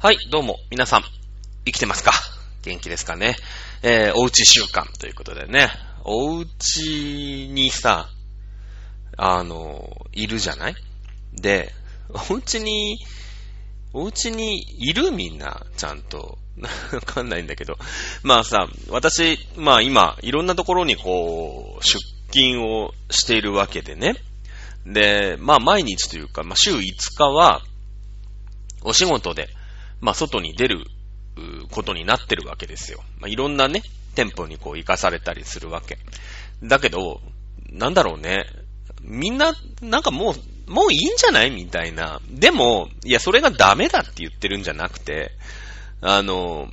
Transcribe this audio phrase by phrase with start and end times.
[0.00, 1.02] はい、どうも、皆さん、
[1.64, 2.12] 生きてますか？
[2.62, 3.34] 元気ですかね？
[3.82, 5.70] えー、おうち週間ということでね、
[6.04, 8.08] おうちにさ、
[9.16, 10.76] あの、いるじゃない？
[11.32, 11.72] で、
[12.30, 12.98] おうちに、
[13.92, 16.38] おうちにいるみんな、ちゃんと。
[16.92, 17.76] わかんないんだけど。
[18.22, 21.98] まあさ、私、まあ今、いろんなところにこう、出
[22.30, 24.14] 勤をしているわけでね。
[24.86, 26.82] で、まあ毎日というか、まあ週5
[27.16, 27.62] 日は、
[28.82, 29.48] お仕事で、
[30.00, 30.84] まあ外に出る
[31.70, 33.02] ことになってるわけですよ。
[33.18, 33.82] まあいろんなね、
[34.14, 35.98] 店舗にこう行かされたりするわけ。
[36.62, 37.20] だけど、
[37.70, 38.46] なんだろうね。
[39.02, 41.50] みんな、なんかもう、もういいんじゃない？
[41.50, 42.20] みたいな。
[42.28, 45.30] でも、いや、それがダメだって言ってるんじゃなくて、
[46.00, 46.68] あの、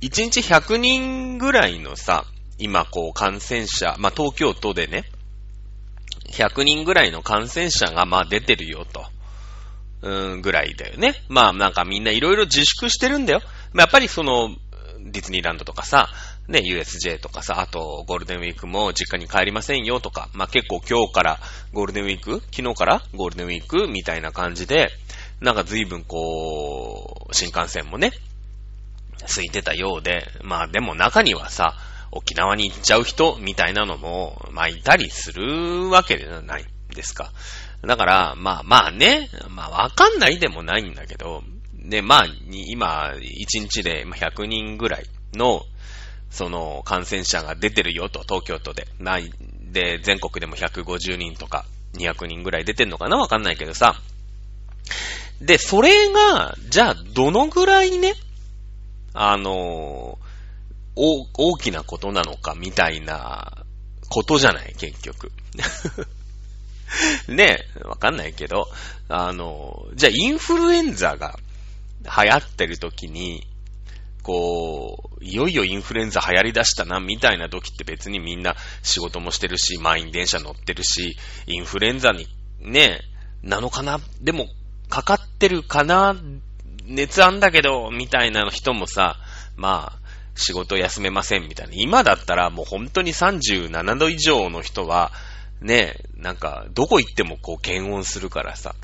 [0.00, 2.24] 1日100人ぐらいのさ、
[2.58, 5.04] 今こう感染者、まあ、東京都でね、
[6.30, 9.06] 100人ぐらいの感染者がま出てるよと。
[10.02, 11.14] うん、ぐらいだよね。
[11.28, 13.40] まあなんかみんないろいろ自粛してるんだよ。
[13.72, 14.50] まあ、やっぱりその、
[15.04, 16.08] ディズニーランドとかさ、
[16.48, 21.38] ね、USJ とかさ、あとゴールデンウィークも実家に帰りませんよとか、まあ、結構今日から
[21.72, 24.90] ゴールデンウィーク昨日からゴールデンウィークみたいな感じで、
[25.40, 28.12] なんか随分こう、新幹線もね、
[29.26, 31.74] 空いてたようで、まあでも中にはさ、
[32.10, 37.32] 沖縄に行っちゃう人みたいなのも、まあいたりするわけじゃないですか。
[37.82, 41.42] だから、まあまあね、まあわかんないでもないんだけど、
[41.84, 45.62] で、まあ、今、1日で100人ぐらいの、
[46.30, 48.86] その、感染者が出てるよと、東京都で。
[48.98, 49.30] ない、
[49.72, 53.18] で、全国でも150人とか、200人ぐらい出てんのかな？
[53.18, 54.00] わかんないけどさ。
[55.40, 58.14] で、それが、じゃあ、どのぐらいね、
[59.12, 60.18] あの、
[60.94, 63.64] 大、大きなことなのか、みたいな
[64.08, 65.32] ことじゃない、結局。
[67.28, 68.68] ねえわかんないけど、
[69.08, 71.38] あの、じゃあインフルエンザが
[72.02, 73.46] 流行ってる時に、
[74.22, 81.16] こう、いよいよインフルエンザ流行り出したな、みたいな時って別にみんな仕事もしてるし、満員電車乗ってるし、
[81.46, 82.28] インフルエンザに、
[82.60, 83.00] ね、
[83.42, 84.00] なのかな？
[84.20, 84.48] でも、
[84.88, 86.16] かかってるかな？
[86.84, 89.16] 熱あんだけど、みたいな人もさ、
[89.56, 90.02] まあ、
[90.34, 91.72] 仕事休めませんみたいな。
[91.74, 95.12] 今だったらもう本当に37度以上の人は、
[95.62, 98.74] ね、なんか、どこ行ってもこう検温するからさ、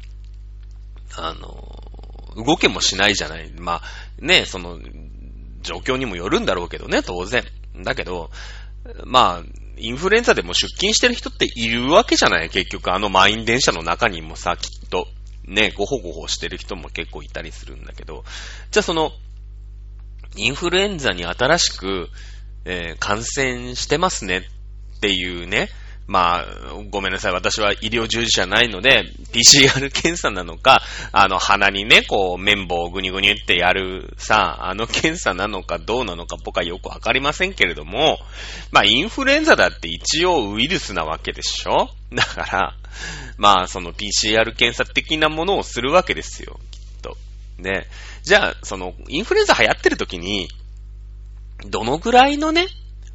[1.17, 3.53] あの、動けもしないじゃない。
[3.59, 4.79] まあ、ね、その、
[5.63, 7.45] 状況にもよるんだろうけどね、当然。
[7.83, 8.31] だけど、
[9.05, 15.07] まあ、インフルエンザでも出勤してる人っているわけじゃない結局、あの満員電車の中にもさ、きっと、
[15.45, 18.25] ね、ごほごほしてる人も結構いたりするんだけど、
[18.71, 19.13] じゃあその、
[20.37, 22.09] インフルエンザに新しく、
[22.65, 24.39] えー、感染してますね
[24.97, 25.71] っていうね、
[26.09, 26.45] まあ、
[26.91, 27.33] ごめんなさい。
[27.33, 30.81] 私は医療従事者ないので、PCR 検査なのか、
[31.13, 38.19] あの、鼻にね、こう、綿棒をぐにぐにってやるさ、あの検査なのかどうなのか僕はよくわかりませんけれども、
[38.73, 41.91] まあ、インフルエンザだって一応ウイルスなわけでしょ？
[42.11, 42.75] だから、
[43.37, 47.19] まあ、その PCR 検査的なものをするわけですよ、きっと。
[47.59, 47.87] で、
[48.23, 50.49] じゃあ、その、インフルエンザ流行ってる時に、
[51.67, 52.67] どのぐらいのね、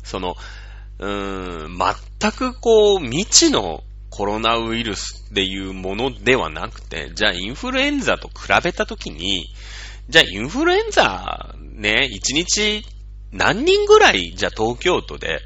[0.04, 0.36] その、
[1.00, 1.78] うーん、
[2.20, 9.48] 全くこう、未知のコロナウイルスっていうものではなくて、じゃあインフルエンザと比べたときに、
[10.10, 12.86] じゃあインフルエンザね、1日
[13.32, 15.42] 何人ぐらい、じゃあ東京都で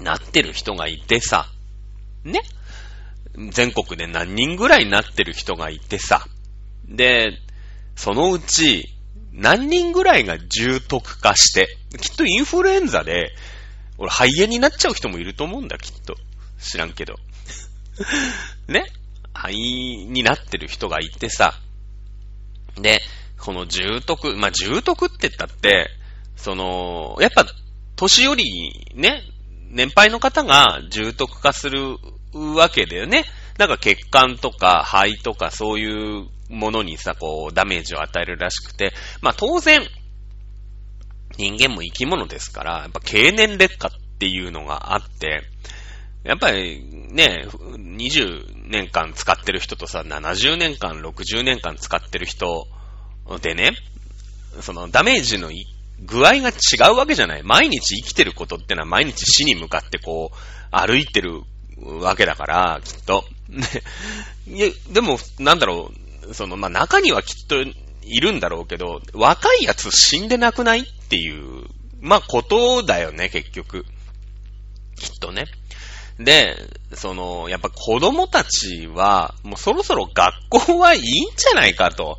[0.00, 1.46] なってる人がいてさ、
[2.24, 2.40] ね？
[3.52, 6.26] 全国で何人ぐらいなってる人がいてさ、
[6.88, 7.38] で、
[7.94, 8.88] そのうち
[9.32, 13.30] 何人ぐらいが重篤化して、きっとインフルエンザで
[14.00, 16.16] 俺、肺炎になっちゃう人もいると思うんだ、きっと。
[16.58, 17.16] 知らんけど。
[18.66, 18.86] ね？
[19.34, 21.54] 肺になってる人がいてさ。
[22.76, 23.00] で、
[23.38, 25.90] この重篤、まあ、重篤って言ったって、
[26.36, 27.46] その、やっぱ、
[27.96, 29.22] 年寄り、ね、
[29.68, 31.98] 年配の方が重篤化する
[32.32, 33.24] わけだよね。
[33.58, 39.86] なんか血管とか肺とかそういうものにさ、こう、ダメージを与えるらしくて、まあ当然、
[41.40, 45.42] 人間も生き物ですから、やっぱ経年劣化っていうのがあって、
[46.22, 52.66] やっぱりね、20年間使ってる人とさ、70年間、60年間使ってる人
[53.40, 53.72] でね、
[54.60, 55.50] そのダメージの
[56.04, 57.42] 具合が違うわけじゃない。
[57.42, 60.36] 毎日生きてることってのは毎日死に向かってこう、
[60.70, 61.42] 歩いてる
[61.78, 63.24] わけだから、きっと。
[64.46, 65.90] で、でも、なんだろ
[66.28, 67.56] う、その、まあ、中にはきっと
[68.02, 71.64] いるんだろうけど、若いやつ死んでなくないっていう、
[72.00, 73.84] まあ、ことだよね、結局。
[74.96, 75.46] きっとね。
[76.18, 76.56] で、
[76.94, 81.04] その、やっぱ子供たちは、もうそろそろ学校はいいん
[81.36, 82.18] じゃないかと。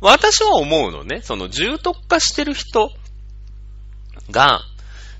[0.00, 2.90] 私は思うのね、その重篤化してる人
[4.30, 4.60] が、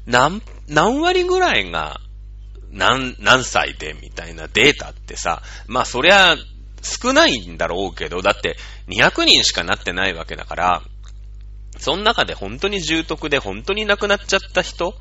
[0.06, 2.00] 何、何割ぐらいが、
[2.70, 6.36] 何、何歳でみたいなデータってさ、まあそりゃ
[6.82, 8.56] 少ないんだろうけど、だって
[8.88, 10.82] 200人しかなってないわけだから、
[11.78, 14.94] その中で本当に重篤で本当に亡くなっちゃった人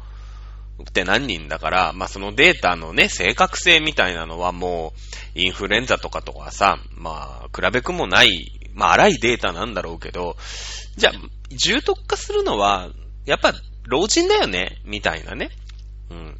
[0.84, 4.94] って何人だから、まあそのデータのね、正確性みたいなのはも
[5.36, 10.38] う、インフルエンザとかとかさ、まあ、比べくもない、まあ荒いデータなんだろうけど、
[10.96, 11.14] じゃあ、
[11.50, 12.90] 重篤化するのは、
[13.26, 13.54] やっぱ
[13.88, 15.50] 老人だよね、みたいなね。
[16.12, 16.38] うん。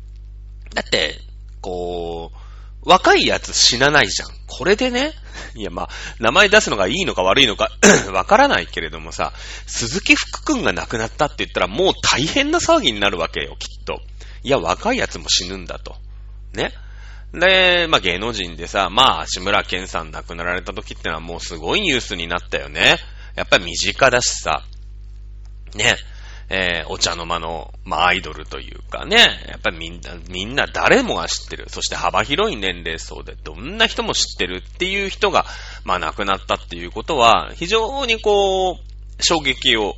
[0.74, 1.16] だって、
[1.62, 2.47] こう、
[2.88, 4.30] 若いやつ死なないじゃん。
[4.48, 5.14] これでね、
[5.56, 5.90] いやまあ、
[6.20, 7.70] 名前出すのがいいのか悪いのか
[8.14, 9.34] わからないけれどもさ、
[9.66, 14.02] 鈴木福くんが亡くなったって言ったらもう大変な騒ぎになるわけよ、きっと。
[14.42, 15.98] いや、若いやつも死ぬんだと。
[16.54, 16.72] ね。
[17.34, 23.00] で、まあ芸能人でさ、まあ、志村けんさん亡くなられた時ってのはもうすごいニュースになったよね。
[23.36, 24.64] やっぱり身近だしさ。
[25.76, 25.98] ね。
[26.50, 29.18] えー、お茶の間の、まあ、アイドルというかね、
[29.50, 31.66] やっぱりみんな、みんな誰もが知ってる。
[31.70, 35.46] そして幅広い年齢層でどんな人も知ってるっていう人が、
[35.84, 38.76] まあ、亡くなったっていうことは、非常にこう、
[39.20, 39.96] 衝撃を、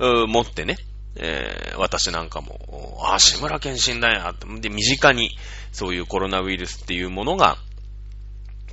[0.00, 0.76] 持ってね、
[1.16, 5.36] えー、私なんかも、ああ、志村けん死んだや、で、身近に、
[5.72, 7.58] そういうコロナウイルスっていうものが、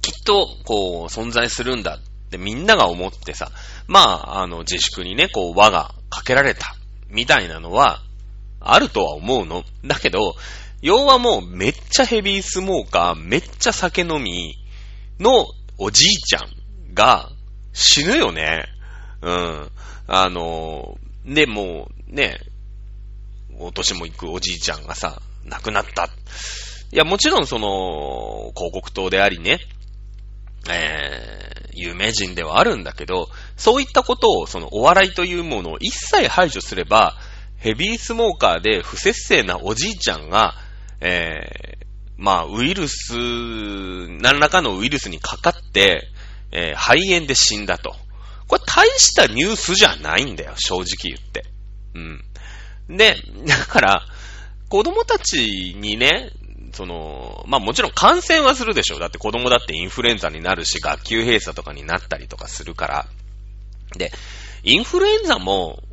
[0.02, 3.52] きっと、こう、存在するんだってみんなが思ってさ、
[3.88, 6.76] まあ、あの、自粛にね、こう、輪がかけられた。
[7.10, 8.02] みたいなのは、
[8.60, 9.64] あるとは思うの。
[9.86, 10.36] だけど、
[10.82, 14.56] 要はもうめっちゃヘビースモーカー、めっちゃ酒飲み
[15.20, 15.48] の
[15.78, 17.30] おじいちゃんが
[17.74, 18.66] 死ぬよね。
[19.22, 19.72] うん。
[20.08, 22.40] あの、で、もうね、
[23.60, 26.06] お年も行くおじいちゃんがさ、亡くなった。
[26.06, 26.10] い
[26.92, 29.60] や、もちろんその、広告塔でありね、
[30.70, 37.16] えー、有名人ではあるんだけど、そういったことを、そのお笑いというものを一切排除すれば、
[37.58, 40.56] ヘビースモーカーで不節制なおじいちゃんが、
[41.00, 41.86] えー、
[42.18, 43.14] まあ、ウイルス、
[44.20, 46.08] 何らかのウイルスにかかって、
[46.52, 47.96] えー、肺炎で死んだと。
[48.48, 51.46] これ大したニュースじゃないんだよ、正直言って。
[51.96, 52.98] うん。
[52.98, 53.18] で、
[53.48, 54.06] だから、
[54.70, 56.32] 子供たちにね、
[56.74, 59.00] その、まあもちろん感染はするでしょう。
[59.00, 63.08] だって子供だってインフルエンザになるし、学級閉鎖とかになったりとかするから。
[63.98, 64.12] で、
[64.64, 65.84] インフルエンザも、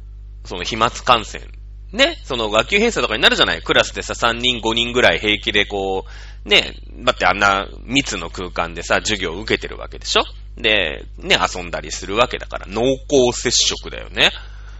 [0.44, 1.44] その飛沫感染。
[1.92, 3.62] ね、その学級閉鎖とかになるじゃない？
[3.62, 6.06] クラスでさ、3人5人ぐらい平気でこ
[6.44, 6.74] う、ね、
[7.04, 10.22] だってあんな密の空間でさ、授業を受けてるわけでしょ？
[10.56, 14.30] で、ね、遊んだりするわけだから、濃厚接触だよね。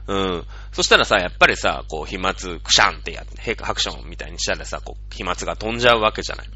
[0.07, 0.45] うん。
[0.73, 6.49] そしたらさ、やっぱりさ、こう、飛沫、クシャンってやって、ハクションみたいにしたらさ、こう、飛沫が飛んじゃうわけじゃない。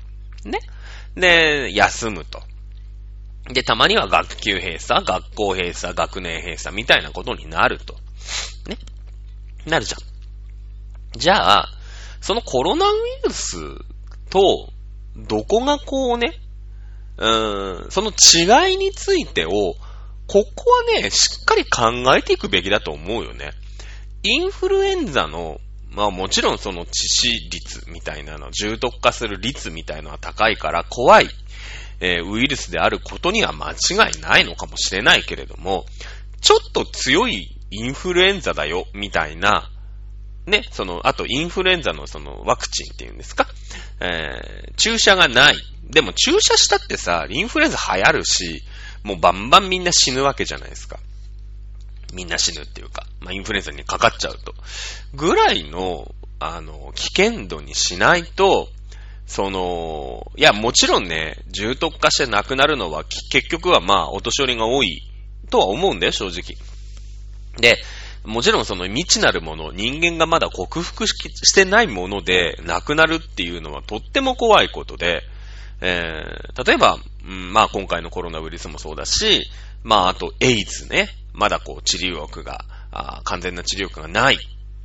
[0.45, 0.59] ね。
[1.15, 2.43] で、休むと。
[3.49, 7.95] で、たまには学級閉鎖、学校閉鎖、学年閉鎖みたいなことになると。
[8.69, 8.77] ね。
[9.67, 11.19] なるじゃん。
[11.19, 11.69] じゃあ、
[12.21, 13.57] そのコロナウイルス
[14.31, 14.73] と、
[15.17, 16.35] どこがこうね、
[17.19, 19.77] うーん、その違いについてを、
[20.27, 23.53] ここはね、しっかり考えていくべきだと思うよね。
[24.23, 31.31] インフルエンザの、まあもちろんその致死率みたいなの、重篤化する率みたいなのは高いから怖い、
[32.01, 35.87] えー、ウイルスであることには間違いないのかもしれないけれども、
[36.41, 39.71] ちょっと強いインフルエンザだよ、みたいな、
[40.47, 43.49] ね、その、あとインフルエンザのそのワクチンっていうんですか、
[44.01, 45.57] えー、注射がない。
[45.89, 48.63] でも注射したってさ、インフルエンザ流行るし、
[49.03, 50.99] もうバンバンみんな死ぬわけじゃないですか。
[52.13, 54.55] みんな死ぬっていうか、まあ、インフルエンザにかかっちゃうと。
[55.15, 58.69] ぐらいの、あの、危険度にしないと、
[59.27, 65.03] その、いや、もちろんね、重篤化して亡くなるのは、結局はまあ、お年寄りが多い
[65.51, 66.57] とは思うんだよ、正直。
[67.61, 67.79] で、
[68.25, 75.23] もちろんその未知なるもの、人間がまだ克服してないもので亡くなるっていうのはとっても怖いことで、
[75.81, 79.49] えー、例えば、うん、まあ今回のコロナウイルスもそうだし、
[79.85, 81.09] まああとエイズね。
[81.33, 82.65] まだこう治療薬が、
[83.25, 84.39] 完全な治療薬がない。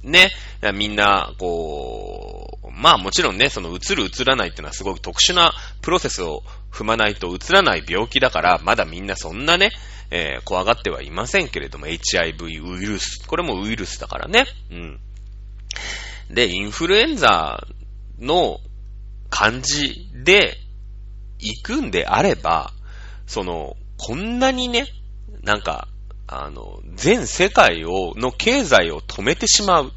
[0.03, 0.31] ね。
[0.73, 9.71] みんな、こう、まあもちろんね、その移る移らないっていうのはすごく特殊なプロセスを踏まないと移らない病気だから、まだみんなそんなね、
[10.09, 13.25] えー、怖がってはいませんけれども、HIV ウイルス。
[13.27, 14.45] これもウイルスだからね。
[14.71, 14.99] うん。
[16.29, 17.65] で、インフルエンザ
[18.19, 18.59] の
[19.29, 20.57] 感じで
[21.39, 22.73] 行くんであれば、
[23.25, 24.87] その、こんなにね、
[25.43, 25.87] なんか、
[26.31, 29.91] あの、全世界を、の経済を止めてしまう、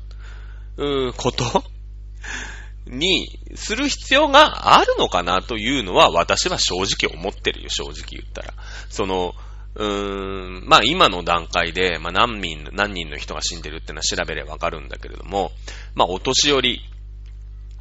[0.77, 1.65] うこと？
[2.87, 8.53] にする必要があるのかなというのは私は正直思ってるよ、正直言ったら。
[8.91, 9.35] その、
[9.77, 15.53] うーん、まあ今の段階で、まあ何人、何人の人が死んでるってのは調べればわかるんだけれども、
[15.95, 16.81] まあお年寄り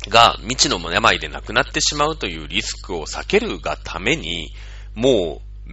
[0.07, 4.53] が未知の病で亡くなってしまうというリスクを避けるがために、
[4.95, 5.71] もう、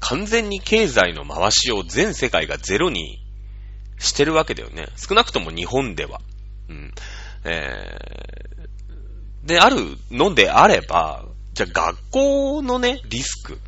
[0.00, 3.24] 完全に経済の回しを全世界がゼロに
[3.98, 4.88] してるわけだよね。
[4.96, 6.20] 少なくとも日本では。
[6.68, 6.92] うん。
[7.44, 9.76] えー、で、ある
[10.10, 13.58] のであれば、じゃあ学校のね、リスク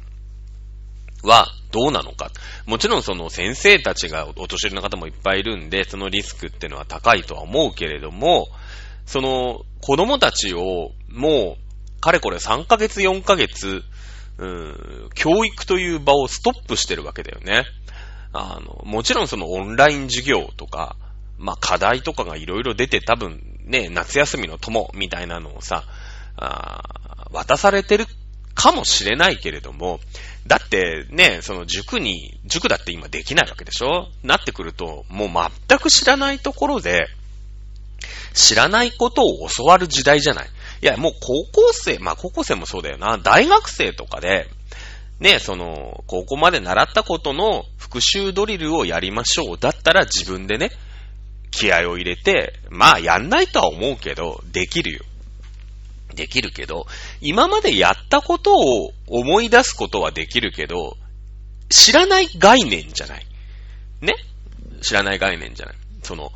[1.23, 2.31] はどうなのか。
[2.67, 8.49] もちろんその先生たちがお年寄りの方もいっぱいいるんで、そのリスクってのは高いとは思うけれども、
[9.05, 13.83] その子供たちをもう、かれこれ3ヶ月4ヶ月、
[14.39, 17.65] うん、教育という場をストップしてるわけだよね。
[18.33, 20.97] あの、もちろんそのオンライン授業とか、
[21.39, 25.85] まあ、課題とかがいろいろ出て多分ね、夏休みの友みたいなのをさ、
[26.37, 28.07] あ渡されてる
[28.55, 30.01] かもしれないけれども、
[30.47, 34.09] だってね、その塾に、塾だって今できないわけでしょ？
[34.23, 35.29] なってくると、もう
[35.69, 37.09] 全く知らないところで、
[38.35, 40.49] 知らないことを教わる時代じゃない。
[40.83, 44.49] いや、もう高校生、まあ高校生もそうだよな、大学生とかで、
[45.21, 49.59] ね、その、高校まで習ったことの復習ドリルをやりましょう。
[49.59, 50.71] だったら自分でね、
[51.51, 55.05] 気合を入れて、まあやんないとは思うけど、できるよ。
[56.15, 56.87] できるけど、
[57.21, 60.97] 今までやったことを思い出すことはできるけど、
[61.71, 63.27] 知らない概念じゃない。
[64.03, 64.15] ね？
[64.83, 65.77] 知らない概念じゃない。
[66.03, 66.33] その、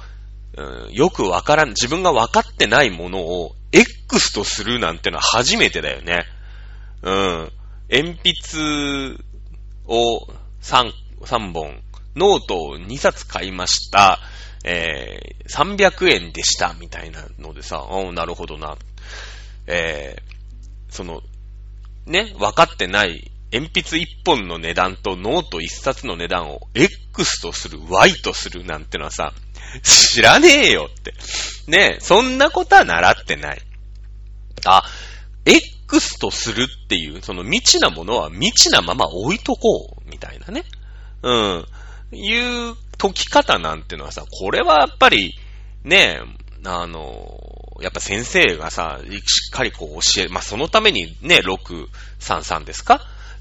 [0.56, 6.24] うん、よくわからん、自分が分かってないものを X とするなんてのは初めてだよね。
[7.02, 7.52] うん。
[7.90, 9.24] 鉛筆
[9.86, 10.26] を
[10.62, 10.92] 3、
[11.22, 11.82] 3本、
[12.16, 14.18] ノートを2冊買いました。
[14.64, 18.76] えー、300円でした、みたいなのでさ、おなるほどな。
[19.66, 21.22] えー、その、
[22.06, 29.32] ね、分かってない鉛筆1本の値段とノート1冊の値段を X とする、Y とするなんてのはさ、
[29.82, 31.14] 知らねえよって。
[31.68, 33.62] ねえそんなことは習ってない。
[34.64, 34.84] あ、
[35.44, 40.64] X とするっていう、その未知なものは未知なまま置いとこう、みたいなね。
[41.22, 41.66] うん。
[42.12, 42.36] い
[42.70, 45.34] う解き方なんてのはさ、これはやっぱり、
[45.84, 47.38] ねえあの、
[47.80, 49.06] やっぱ先生がさ、し
[49.48, 53.00] っかりこう教え、まあ、そのためにね、633ですか？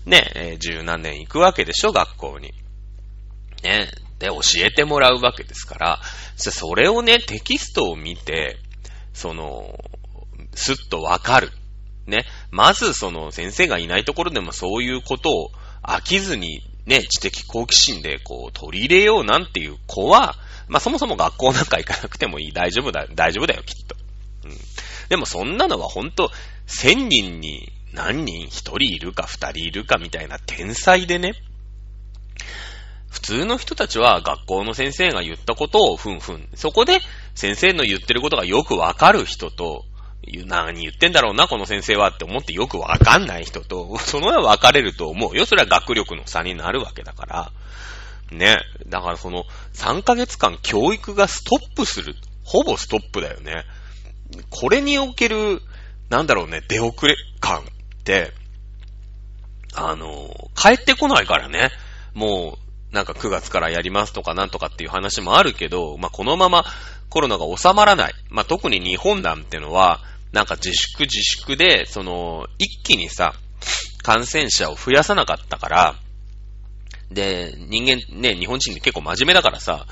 [0.10, 2.52] ね、え、十何年行くわけでしょ、学校に。
[3.64, 6.02] ね、で、教えてもらうわけですから、
[6.36, 8.58] それをね、テキストを見て、
[9.14, 9.78] その、
[10.56, 11.52] すっとわかる。
[12.08, 12.26] ね。
[12.50, 15.52] まず、その、先生がいないところでもそういうことを
[15.84, 20.36] 飽きずに、ね、知的好奇心で、こう、取り入れようなんていう子は、
[20.68, 22.52] まあ、そもそも学校なんか行かなくてもいい。
[22.52, 23.96] 大丈夫だ、大丈夫だよ、きっと。
[24.46, 24.58] うん。
[25.10, 26.32] でも、そんなのはほんと、
[26.66, 31.34] 千人に何人一人いるか二人いるかみたいな天才でね。
[33.10, 36.48] 普通の人たちは学校の先生が言ったことをふんふん。
[36.56, 37.00] そこで
[37.34, 39.86] 先生の言ってることがよくわかる人と、
[40.46, 45.46] 何言ってんだろうな、この先生はって思ってよくわかんない人と、その上分かれると思うよ。
[45.46, 47.52] それは学力の差になるわけだから。
[48.32, 48.58] ね。
[48.88, 52.16] だからその3ヶ月間教育がストップする。
[52.44, 53.64] ほぼストップだよね。
[54.52, 55.62] これにおける、
[56.10, 57.64] なんだろうね、出遅れ感、
[59.76, 61.70] あの、帰ってこないからね。
[62.14, 62.58] も
[62.92, 66.66] う、なんか9月からやりますとかなんとかっていう話もあるけど、まあ、このまま
[67.10, 68.14] コロナが収まらない。
[68.30, 70.02] まあ、特に日本なんてのは、
[70.32, 73.34] なんか自粛自粛で、その、一気にさ、
[74.04, 75.96] 感染者を増やさなかったから、
[77.12, 79.86] で、人間ね、日本人って結構真面目だからさ、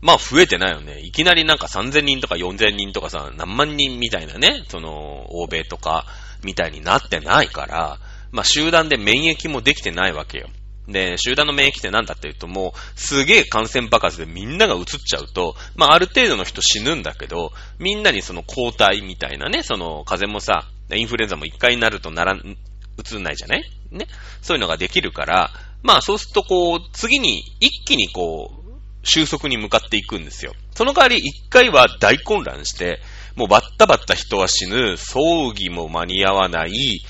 [0.00, 1.00] まあ増えてないよね。
[1.00, 6.06] いきなりなんか3000人とか4000人とかさ、何万人みたいなね、その、欧米とか
[6.44, 7.98] みたいになってないから、
[8.30, 10.48] まあ集団で免疫もできてないわけよ。
[10.86, 23.64] で、集団の免疫って何だって言うともう、すげえ感染爆発でみんなが移っちゃうと、まあある程度の人死ぬんだけど、みんなにその抗体みたいなね、その風邪もさ、インフルエンザも一回になるとならん、移んないじゃない？
[23.90, 24.06] ね？
[24.42, 25.50] そういうのができるから、
[25.82, 30.54] まあそうするとこう、次に一気にこう、収束に向かっていくんですよ。
[30.74, 33.00] その代わり一回は大混乱して、
[33.36, 37.00] もうバッタバッタ人は死ぬ、葬儀も間に合わない、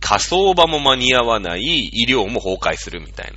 [0.00, 3.32] 火葬場も間に合わない、医療も崩壊するみたい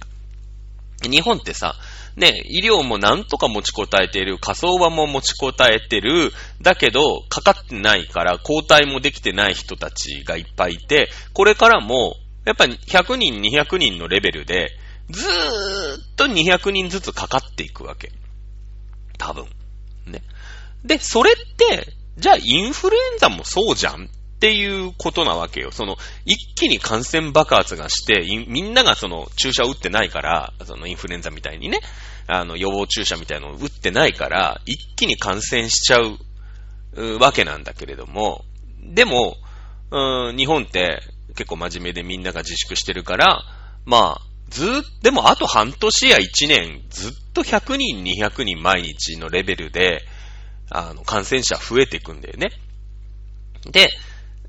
[1.04, 1.10] な。
[1.10, 1.76] 日本ってさ、
[2.16, 14.72] ね、医療もなんとか持ちこたえている、火葬場も持ちこたえてる、だけど、かかってないから抗体もできてない人たちがいっぱいいて、これからも、やっぱり100人、200人のレベルで、
[15.10, 18.12] ずーっと200人ずつかかっていくわけ。
[19.20, 19.46] 多分。
[20.08, 20.24] ね。
[20.84, 25.72] で、それって、じゃあインフルエンザもそうじゃんっていうことなわけよ。
[25.72, 31.80] その、一気に感染爆発がして、みんながその注射を打ってないから、そのインフルエンザみたいにね、
[32.28, 36.20] あの、予防注射みたいなのを打ってないから、一気に感染しちゃう、
[36.94, 38.46] うわけなんだけれども、
[38.84, 39.38] でも、
[39.92, 41.02] うん、日本って
[41.36, 43.44] 結構真面目でみんなが自粛してるから、
[43.86, 44.70] まあ、ずっ、
[45.02, 50.04] でもあと半年や1年、ずっと100人、200人毎日のレベルで、
[50.70, 52.52] あの、感染者増えていくんだよね。
[53.72, 53.90] で、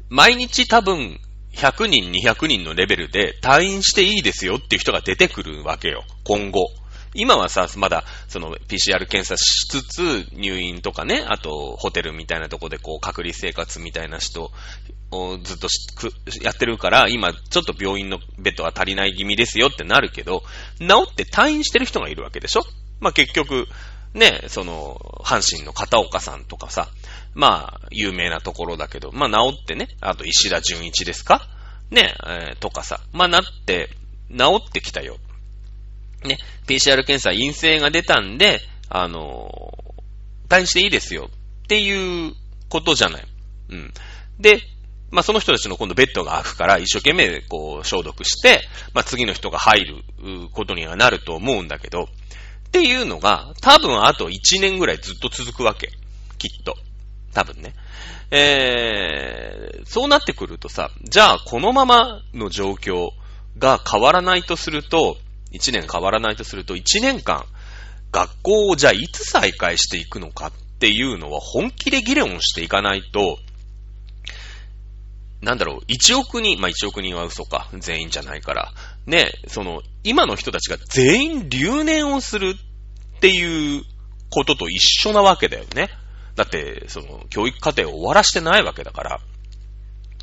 [0.08, 1.20] 毎日多分、
[1.54, 6.68] 100人、200人のレベルで退院していいですよっていう人が出てくるわけよ、今後。
[7.14, 14.52] 今はさ、まだ、その、PCR 検査しつつ、入院とかね、あと、ホテルみたいなとこで、こう、隔離生活みたいな人
[15.10, 15.68] をずっと
[16.42, 20.44] やってるから、今、ちょっと病院のベッドが足りない気味ですよってなるけど、
[20.78, 22.62] 治って退院してる人がいるわけでしょ？
[23.00, 23.66] まあ、結局、
[24.14, 26.88] ね、その、阪神の片岡さんとかさ、
[27.34, 31.46] まあ、有名なところだけど、まあ、治ってね、あと石田純一ですか？
[31.90, 33.90] ね、えー、とかさ、まあ、なって、
[34.30, 35.16] 治ってきたよ。
[36.24, 41.30] ね、PCR 検査陰性が出たんで、あのー、退院していいですよ
[41.64, 42.34] っていう
[42.68, 43.26] ことじゃない。
[43.70, 43.92] うん。
[44.40, 44.60] で、
[45.10, 48.62] まあ、その人たちの今度ベッドが開くから、一生懸命こう消毒して、
[48.92, 50.02] まあ、次の人が入る
[50.52, 52.08] ことにはなると思うんだけど、
[52.68, 55.88] っていうのが、多分あと1年ぐらいずっと続くわけ。
[56.38, 56.76] きっと。
[57.32, 57.75] 多分ね。
[58.30, 63.10] えー、そうなってくるとさ、じゃあこのままの状況
[63.58, 65.16] が変わらないとすると、
[65.52, 67.46] 1年変わらないとすると、1年間、
[68.12, 73.38] 学校をじゃあいつ再開していくのかっていうのは本気で議論していかないと、
[75.40, 78.72] なんだろう、1億人、まあ1億人は嘘か、全員じゃないから。
[79.08, 82.54] ね、その、今の人たちが全員留年をする
[83.16, 83.82] っていう
[84.30, 85.88] ことと一緒なわけだよね。
[86.36, 89.20] だって、その、教育課程を終わらしてないわけだから。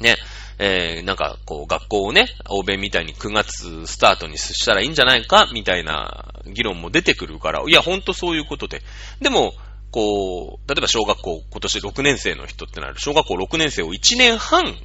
[0.01, 0.18] ね、
[0.60, 8.84] えー、なんか、こう、学校をね、欧米みたいに9月スタートにしたらいいんじゃないか、みたいな議論も出てくるから、いや、ほんとそういうことで。
[9.20, 9.56] でも、
[9.89, 14.75] こう、例えば小学校、今年6年生の人ってなる、小学校6年生を1年半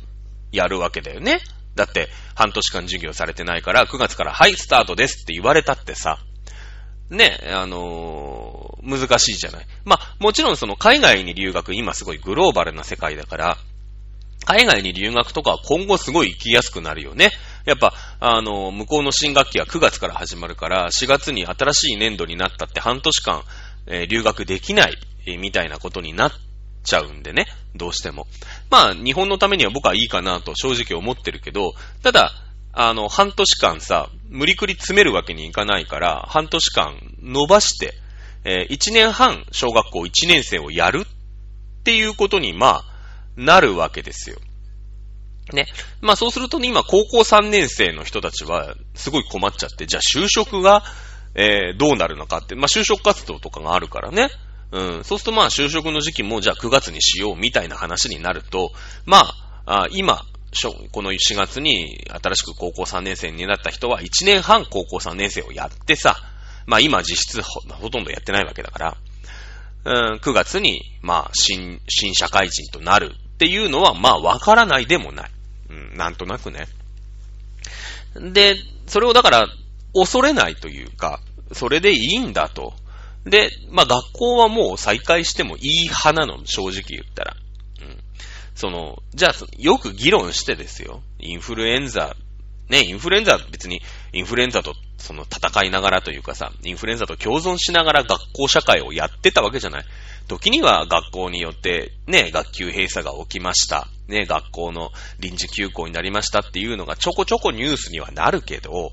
[0.52, 1.40] やるわけだよね。
[1.80, 6.18] だって、半年間授業されてないから、9月から、はい、スタートですって言われたってさ、
[7.08, 9.66] ね、あのー、難しいじゃない。
[9.84, 13.58] まあ、もちろんその海外に留学、今すごいグローバルな世界だから、
[14.44, 17.30] 海外に留学とかは今後すごい行きやすくなるよね。
[17.64, 23.42] やっぱ、あの、向こうの新学期は9月から始まるから、4月に新しい年度になったって半年間、
[23.86, 26.32] えー、留学できない、えー、みたいなことになっ
[26.82, 27.46] ちゃうんでね。
[27.74, 28.26] どうしても。
[28.70, 32.32] まあ、日本のためには僕はいいかなと正直思ってるけど、ただ、
[32.72, 37.94] あの、半年間さ、無理くり詰めるわけにいかないから、半年間伸ばして、
[38.44, 42.84] えー、1年半小学校1年生をやるっていうことに、まあ、
[43.36, 44.36] なるわけですよ。
[45.52, 45.66] ね。
[46.00, 50.84] まあそうするとね、今高校3年生の人たちはすごい困っちゃって、じゃあ就職が、
[51.34, 54.28] えー、どうなるのかって、まあ就職活動とかがあるからね。
[54.72, 55.04] うん。
[55.04, 58.72] そうするとまあ就職の時期もじゃあ9月にしようみたいな話になると、
[59.06, 59.18] ま
[59.66, 60.22] あ、あ今、
[60.92, 66.16] この4月に新しく高校3年生になった人は1年半高校3年生をやってさ、
[66.66, 68.96] まあ今実質ほとんどやってないわけだから、
[69.84, 75.30] うん、9月に、まあ、新、新社会人となるっていうのは、まあ、わからないでもない。
[75.70, 76.66] うん、なんとなくね。
[78.32, 78.56] で、
[78.86, 79.46] それをだから、
[79.94, 81.20] 恐れないというか、
[81.52, 82.74] それでいいんだと。
[83.24, 87.36] で、まあ、学校はもう再開してもいい派なの、正直言ったら。
[87.82, 87.98] うん。
[88.54, 91.02] その、じゃあ、よく議論してですよ。
[91.18, 92.16] インフルエンザ
[92.70, 99.84] ね、インフルエンザ別にインフルエンザとその戦いながらというかさ、インフルエンザと共存しながら学校社会をやってたわけじゃない。
[100.28, 103.88] 時には学校によってね、学級閉鎖が起きました。
[104.06, 108.92] ね、学校の臨時休校になりましたっていうのがちょこちょこニュースにはなるけど、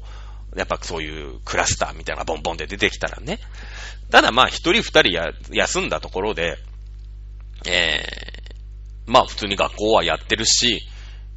[0.56, 3.40] やっぱそういうクラスターみたいなボンボンで出てきたらね。
[4.12, 6.58] ただまあ一人二人や休んだところで、
[7.68, 10.82] えー、まあ普通に学校はやってるし、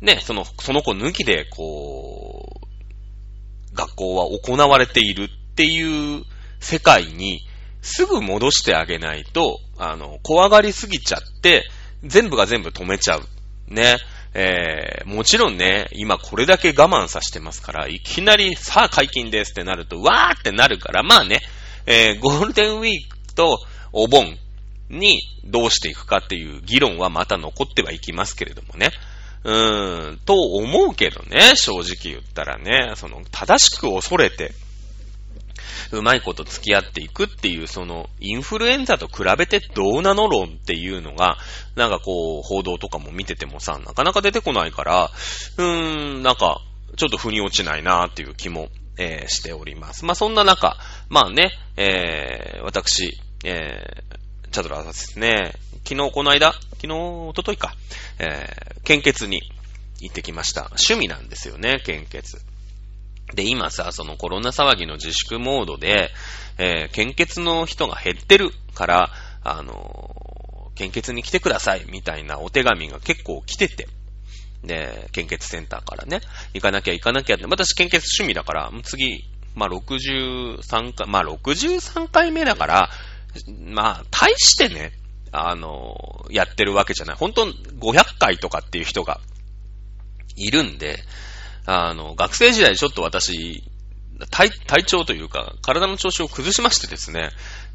[0.01, 6.25] ね、その、その子抜きで、こう、学校は行われているっていう
[6.59, 7.47] 世界に、
[7.83, 11.69] すぐ戻してあげないと、あの、怖がりすぎちゃって、
[12.05, 13.25] 全部が全部止めちゃう。
[13.69, 13.99] ね。
[14.33, 21.41] えー、もちろんね、今これだけ我慢させてますから、いきなり、さあ解禁ですってなると、わーってなるから、まあね、
[21.87, 23.59] えー、ゴールデンウィークと
[23.93, 24.37] お盆
[24.89, 28.91] にどうしていくかっていう議論はまた残ってはいきますけれどもね。
[29.45, 34.53] うーん、と思うけどね、正直言ったらね、その、正しく恐れて、
[35.93, 41.39] うまいこと付き合っていくっていう、その、インフルエンザと比べてどうなの論っていうのが、
[41.75, 45.11] なんかこう、報道とかも見ててもさ、なかなか出てこないから、
[45.57, 46.61] うーん、なんか、
[46.97, 48.69] ちょっと腑に落ちないなーっていう気も、
[49.01, 50.05] えー、しております。
[50.05, 50.77] まあ、そんな中、
[51.09, 55.55] まあね、えー、私、えー、チャドラーですね、
[55.89, 57.75] 昨日この間、昨日、おとといか、
[58.19, 59.41] えー、献血に
[60.01, 60.67] 行ってきました。
[60.67, 62.43] 趣味なんですよね、献血。
[63.35, 66.11] で、今さ、そのコロナ騒ぎの自粛モードで、
[66.59, 69.11] えー、献血の人が減ってるから、
[69.43, 73.89] あのー、献血に来てください、みたいなお手紙が結構来てて。
[74.65, 76.21] で、献血センターからね、
[76.55, 82.91] 行かなきゃ行かなきゃって、私献血趣味だから、次、まあ、63回、まあ、63回目だから、
[83.65, 84.93] まあ、大してね、
[85.33, 87.17] あの、やってるわけじゃない。
[87.17, 89.21] 本当500回とかっていう人が
[90.37, 90.99] いるんで、
[91.67, 93.63] あの、学生時代ちょっと私、
[94.31, 97.31] 体、体調というか、体の調子を崩しましてですね、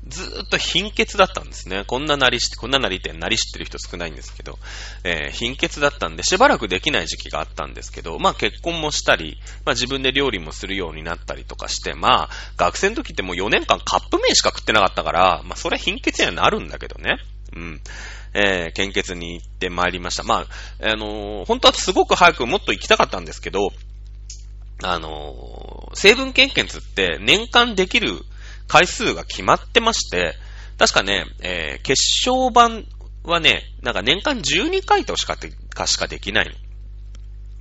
[0.07, 1.83] ずっと貧血だったんですね。
[1.85, 4.59] こんななりして、こんななりってなり知ってる人少ないんですけど、
[5.03, 17.17] えー、貧血だったんで、しばらくできない時期があったんですけど、まあ結婚もしたり、まあ自分で料理もするようになったりとかして、まあ、学生の時ってもう4年間カップ麺しか食ってなかったから、まあそれ貧血にはなるんだけどね。
[17.55, 17.81] うん。
[18.35, 20.23] えー、献血に行ってまいりました。
[20.23, 20.45] まあ、
[20.81, 23.69] あのー、本当はすごく早くもっと行きたかったんですけど、
[24.83, 28.19] あのー、成分献血って年間できる
[28.67, 30.35] 回数が決まってまして、
[30.77, 32.85] 確かね、えー、決勝版
[33.23, 35.37] はね、なんか年間12回としか
[35.73, 36.53] かしかできないの。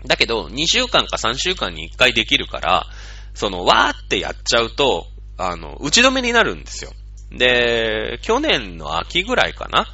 [0.06, 2.86] だけど、2週間か3週間に1回できるから、
[3.34, 5.06] その、わーってやっちゃうと、
[5.38, 6.92] あの、打ち止めになるんですよ。
[7.30, 9.86] で、去年の秋ぐらいかな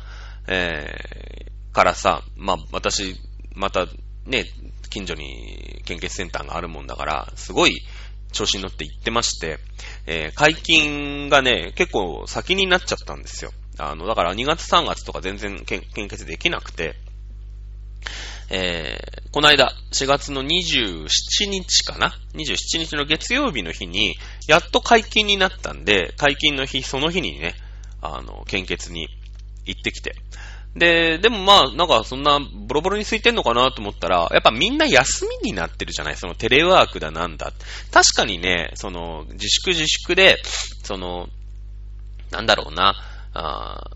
[0.49, 3.17] えー、からさ、まあ、私、
[3.55, 3.87] また、
[4.27, 4.47] ね、
[4.91, 7.81] 近所に献血センターがあるもんだから、すごい
[8.33, 9.59] 調子に乗って行ってまして、
[10.07, 13.53] えー、解禁がね、結構先になっちゃったんですよ。
[13.79, 16.97] あの、だから2月3月とか全然献血できなくて、
[18.51, 21.07] えー、この間、4月の27
[21.49, 24.17] 日かな ?27 日の月曜日の日に、
[24.49, 27.55] やっと解禁になったんで、解禁の日、その日にね、
[28.03, 29.09] あの、献血に
[29.67, 30.17] 行ってきて。
[30.77, 36.17] で、でもまあ、なんかそんなボロボロに空いてんのかなと思ったら、やっぱみんな休みになってるじゃない？
[36.17, 37.53] そのテレワークだなんだ。
[37.91, 40.37] 確かにね、その自粛自粛で、
[40.85, 41.29] その、
[42.31, 42.95] なんだろうな、
[43.35, 43.91] あ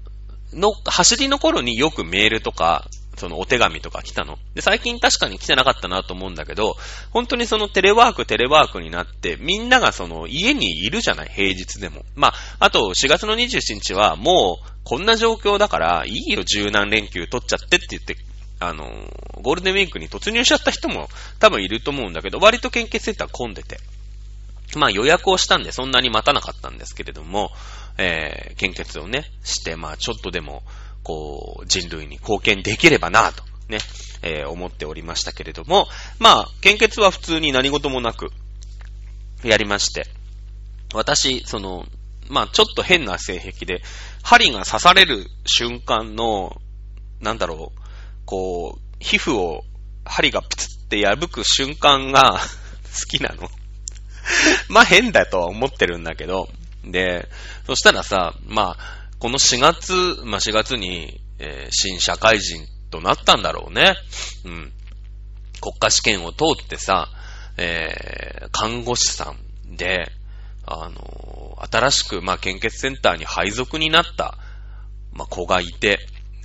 [0.52, 4.38] の、走りの頃によくメールとか、そのお手紙とか来たの。
[4.54, 6.76] で、最近確かに来てなかったなと思うんだけど、
[7.10, 11.28] 本当にそのテレワーク、テレワークになって、みんながその家にいるじゃない？
[11.28, 12.02] 平日でも。
[12.16, 18.16] まあ、あと4月の27日はもうこんな状況だから、いいよ柔軟連休取っちゃってって言って、
[18.60, 18.90] あの、
[19.42, 23.78] ゴールデンウィークに突入しちゃった人も多分いると思うんだけど、割と献血センター混んでて。
[24.76, 27.50] まあ予約をしたんでそんなに待たなかったんですけれども、
[27.96, 30.62] えー、献血をね、して、まあちょっとでも、
[31.04, 33.78] こう、人類に貢献できればなと、ね、
[34.22, 35.86] えー、思っておりましたけれども、
[36.18, 38.30] まあ、献血は普通に何事もなく、
[39.44, 40.06] やりまして、
[40.94, 41.86] 私、その、
[42.28, 43.82] まあ、ちょっと変な性癖で、
[44.22, 46.60] 針が刺される瞬間の、
[47.20, 47.80] なんだろう、
[48.24, 49.62] こう、皮膚を
[50.04, 52.40] 針がプツって破く瞬間が
[52.98, 53.50] 好きなの。
[54.68, 56.48] まあ変だとは思ってるんだけど、
[56.84, 57.28] で、
[57.66, 59.94] そしたらさ、まあ、この4月、
[60.26, 63.94] まあ、4月に、えー、新社会人となったんだろうね。
[64.44, 64.72] うん。
[65.62, 67.08] 国家試験を通ってさ、
[67.56, 70.12] えー、看護師さんで、
[70.66, 74.36] あのー、新しく、まあ、献血センターに配属になった、
[75.14, 76.00] まあ、子がいて、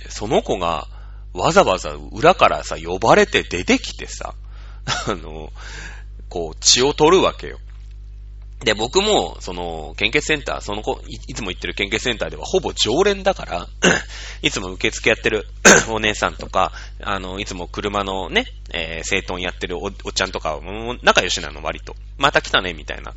[0.08, 0.88] その子が、
[1.34, 4.34] わざわざ裏からさ、呼ばれて出てきてさ、
[5.06, 5.50] あのー、
[6.30, 7.58] こう、血を取るわけよ。
[8.64, 13.68] で、僕も、その、献血センター、その子い、つも行ってる献血センターではほぼ常連だから
[14.42, 15.46] いつも受付やってる
[15.88, 21.96] お姉さんとか、あの、いつも車のね、えー、整頓やってるおおっちゃんとか、もう仲良しなの、割と。
[22.18, 23.14] また来たね、みたいな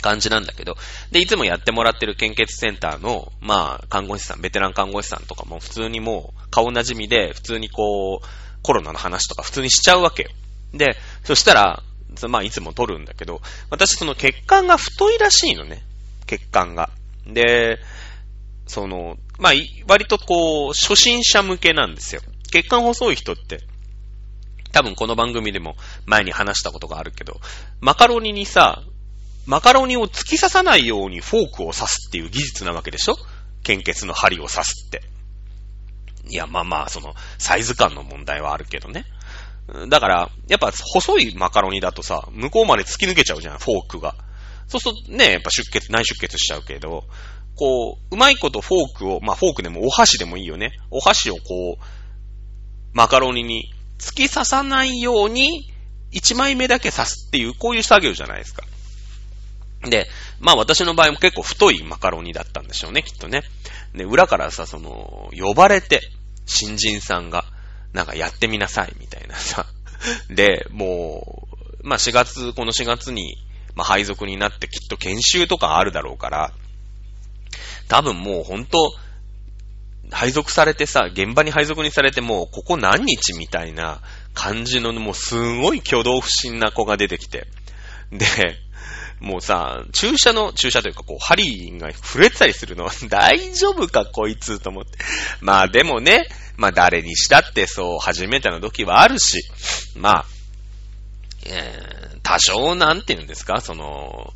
[0.00, 0.76] 感じなんだけど、
[1.10, 8.26] で、いつもやってもらってる献血センターの、まあ、看護師さん、ベテラン看護師さんとかも普通にもう、顔なじみで、普通にこう、
[8.62, 10.30] コロナの話とか普通にしちゃうわけよ。
[10.72, 11.82] で、そしたら、
[12.28, 15.82] まあ、いつも取るんだけど、私その血管が太いらしいのね。
[16.26, 16.90] 血管が。
[17.26, 17.78] で、
[18.66, 19.52] その、まあ、
[19.86, 22.22] 割とこう、初心者向けなんですよ。
[22.50, 23.60] 血管細い人って、
[24.72, 27.40] 多分この番組でも前に話したことがあるけど、
[27.80, 28.82] マカロニにさ、
[29.46, 33.16] マカロニを突き刺さないようにフォークを刺すっていう技術なわけでしょ？
[33.62, 35.02] 献血の針を刺すって。
[36.28, 39.04] いや、まあまあ、その、サイズ感の問題はあるけどね。
[39.88, 44.14] だから、やっぱ細いマカロニだとさ、向こうまで突き抜けちゃうじゃん、フォークが。
[44.68, 47.04] そうするとね、やっぱ出血、内出血しちゃうけど、
[47.56, 50.72] こう、うまいことフォークを、まあフォークでもお箸でもいいよね。
[50.90, 51.84] お箸をこう、
[52.92, 55.72] マカロニに突き刺さないように、
[56.12, 58.62] 1枚目だけ刺すっていう、こういう作業じゃないですか。
[59.82, 60.06] で、
[60.38, 63.42] まあ私の場合も結構太いマカロニだったんでしょうね、きっとね。
[63.94, 66.00] で、裏からさ、その、呼ばれて、
[66.44, 67.44] 新人さんが、
[67.96, 69.66] なんかやってみなさい、みたいなさ。
[70.28, 71.48] で、も
[71.82, 73.38] う、まあ4月、この4月に、
[73.74, 76.52] まあ配属になってきっと研修とかあるだろうから、
[77.88, 78.94] 多分もう本当
[80.10, 84.02] 配属されてさ、現場に配属にされてもう、ここ何日みたいな
[84.34, 87.46] 感じの、もうすごい挙動不審な子が出てきて。
[88.12, 88.26] で、
[89.20, 94.98] もうさ、注射の、注射というかこう、針が触れたりするのは、大丈夫かこいつと思って。
[95.40, 99.42] まあでもね、まあ誰にしたってそう、初めての時はあるし、
[99.96, 100.26] まあ、
[101.46, 104.32] えー、多少なんて言うんですか、その、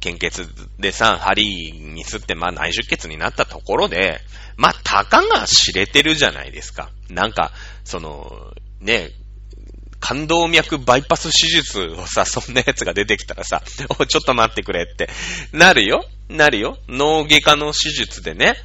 [0.00, 0.46] 献血
[0.78, 4.20] でさ、針にすって、まあ内出血になったところで、
[4.56, 6.90] まあ、たかが知れてるじゃないですか。
[7.10, 7.52] なんか、
[7.84, 9.10] その、ね、
[10.00, 13.62] 感動脈バイパス手術をさ、 そんなやつが出てきたらさ、
[13.98, 15.08] お、ちょっと待ってくれって、
[15.52, 16.06] なるよ。
[16.28, 16.78] なるよ。
[16.88, 18.56] 脳外科の手術でね、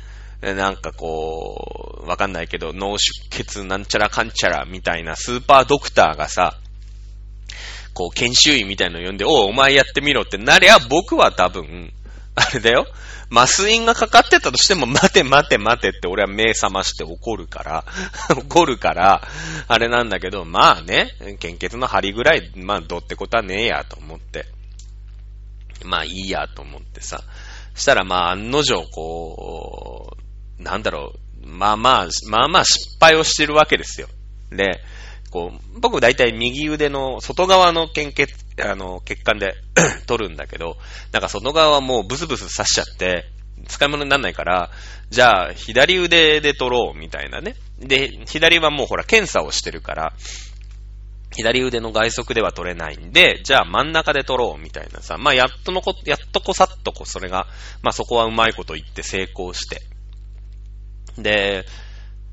[0.42, 6.58] なんかこう、わかんないけど、脳出血なんちゃらかんちゃらみたいなスーパードクターがさ、
[7.94, 11.94] こう、研修医みたいのを呼んで、おお前やってみろってなりゃ、僕は多分、
[12.36, 12.88] あれだよ。
[13.34, 17.86] 麻酔がかかってたとしても、待て待て待てって俺は目覚まして怒るから、
[18.36, 19.28] 怒るから、
[19.68, 24.48] あれなんだけど、まあね、献血の針ぐらい、まあどうってことはねえやと思って。
[25.84, 27.24] まあいいやと思ってさ。
[27.74, 30.21] したらまあ案の定こう、
[30.62, 34.08] なんだろう、まあまあ、まあまあ失敗をしてるわけですよ。
[34.52, 34.82] で、
[35.32, 39.56] こう、僕大体右腕の外側の献血、あの、血管で
[40.06, 40.78] 取るんだけど、
[41.12, 43.26] なんか外側はもうブスブス刺しちゃって、
[43.68, 44.72] 使い物にならないから、
[45.10, 47.56] じゃあ左腕で取ろうみたいなね。
[47.80, 50.14] で、左はもうほら検査をしてるから、
[51.34, 55.18] 左腕の外側では取れないんで、じゃあ真ん中で取ろうみたいなさ。
[55.18, 57.48] まあやっとのこ、やっとこさっとこそれが、
[57.82, 59.82] まあそこはうまいこと言って成功して。
[61.18, 61.66] で、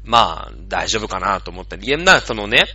[0.04, 2.66] まあ大丈夫かなと思ったり、いや、な、そのね、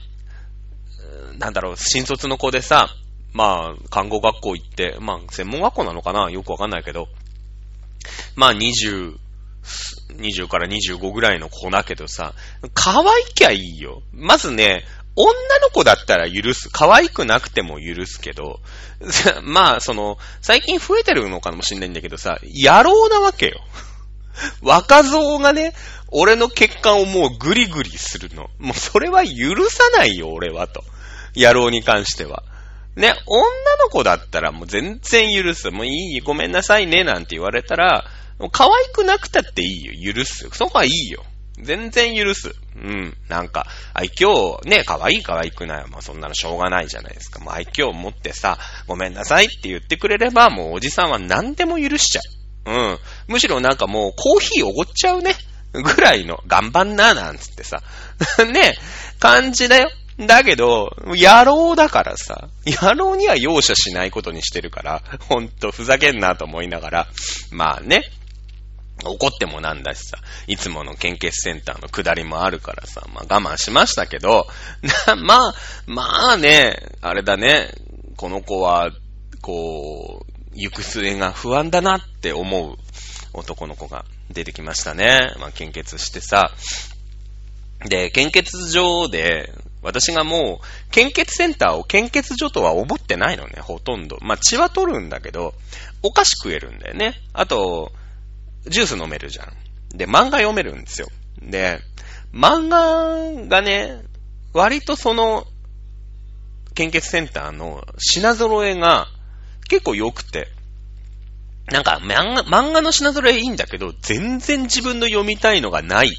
[1.38, 2.90] なんだろう、新卒の子でさ、
[3.34, 6.30] まあ、看護学校行って、まあ、専門学校なのかな？
[6.30, 7.08] よくわかんないけど、
[8.36, 9.18] まあ、20、
[10.18, 12.34] 20から25ぐらいの子だけどさ、
[12.74, 14.04] 可愛きゃいいよ。
[14.14, 14.84] まずね、
[15.16, 16.70] 女の子だったら許す。
[16.72, 18.60] 可愛くなくても許すけど、
[19.42, 23.62] まあ、その、最近増えてるのかもしんないんだけどさ、野郎なわけよ。
[24.62, 25.74] 若造がね、
[26.10, 28.50] 俺の血管をもうグリグリするの。
[28.60, 30.84] もうそれは許さないよ、俺はと。
[31.36, 32.44] 野郎に関しては。
[32.96, 33.44] ね、女
[33.78, 35.72] の子だったらもう全然許す。
[35.72, 38.06] もういい、ごめんなさいね、なんて言われたら、
[38.38, 40.48] もう可愛くなくたっていいよ、許す。
[40.52, 41.24] そこはいいよ。
[41.62, 42.54] 全然許す。
[42.76, 43.18] うん。
[43.30, 45.90] なんか、愛嬌、ね、可愛い可愛くない。
[45.90, 47.40] まあそんなのしょうがないじゃないですか。
[47.40, 52.43] もう愛嬌を持ってさ、ごめんなさいって言ってくれれば、もうおじさんは何でも許しちゃう。
[52.66, 53.00] うん。
[53.28, 55.36] むしろなんかもうコーヒーおごっちゃうね。
[55.74, 57.82] ぐらいの、頑張んな、なんつってさ。
[58.54, 58.78] ね、
[59.20, 59.92] 感じだよ。
[60.20, 67.08] だけど、野郎だからさ、野郎には容赦しないことにしてるから、ほんとふざけんなと思いながら、
[67.52, 68.04] まあね、
[69.04, 74.48] 怒ってもなんだしさ、いつもの献血センターの下りもあるからさ、まあ我慢しましたけど、
[75.18, 75.56] まあ、
[75.88, 77.74] まあね、あれだね、
[78.16, 78.92] この子は、
[79.42, 82.78] こう、行く末が不安だなって思う
[83.34, 85.34] 男の子が出てきましたね。
[85.40, 86.52] まあ献血してさ、
[87.88, 94.18] で、献血場で、私がもう、献血センターを献血所とは思ってないのね、ほとんど。
[94.22, 95.54] まあ、血は取るんだけど、
[96.02, 97.16] お菓子食えるんだよね。
[97.34, 97.92] あと、
[98.66, 99.98] ジュース飲めるじゃん。
[99.98, 101.08] で、漫画読めるんですよ。
[101.42, 101.82] で、
[102.34, 104.02] 漫画がね、
[104.54, 105.46] 割とその、
[106.74, 109.08] 献血センターの品揃えが
[109.74, 110.50] 結構良くて、
[111.72, 116.12] なんか漫画、の品揃えいいんだけど、全然自分の読みたいのがない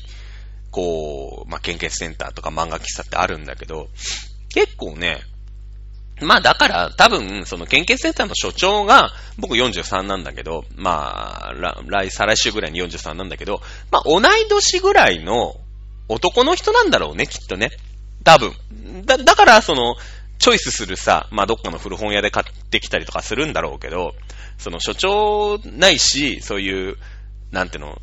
[0.73, 3.87] こう、まあ、献血センターとか漫画喫茶ってあるんだけど、
[4.49, 5.21] 結構ね、
[6.21, 11.53] まあだから多分、その献血センターの所長が、僕43なんだけど、まあ、
[11.87, 13.61] 来、再来週ぐらいに43なんだけど、
[13.93, 15.55] まあ同い年ぐらいの
[16.09, 17.71] 男の人なんだろうね、きっとね。
[18.25, 18.53] 多分。
[19.05, 19.95] だ、だからその、
[20.39, 24.15] チョイスするさ、まあどっかの古本屋で買ってきたりとかするんだろうけど、
[24.59, 26.97] その所長ないし、そういう、
[27.51, 27.99] なんていうの、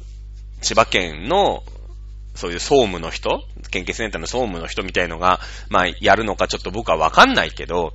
[0.61, 1.63] 千葉県の
[2.35, 5.39] そういう総務の人研究センターの総務の人みたいのが、
[5.69, 7.93] まあ、やるのかちょっと僕はわかんないけど、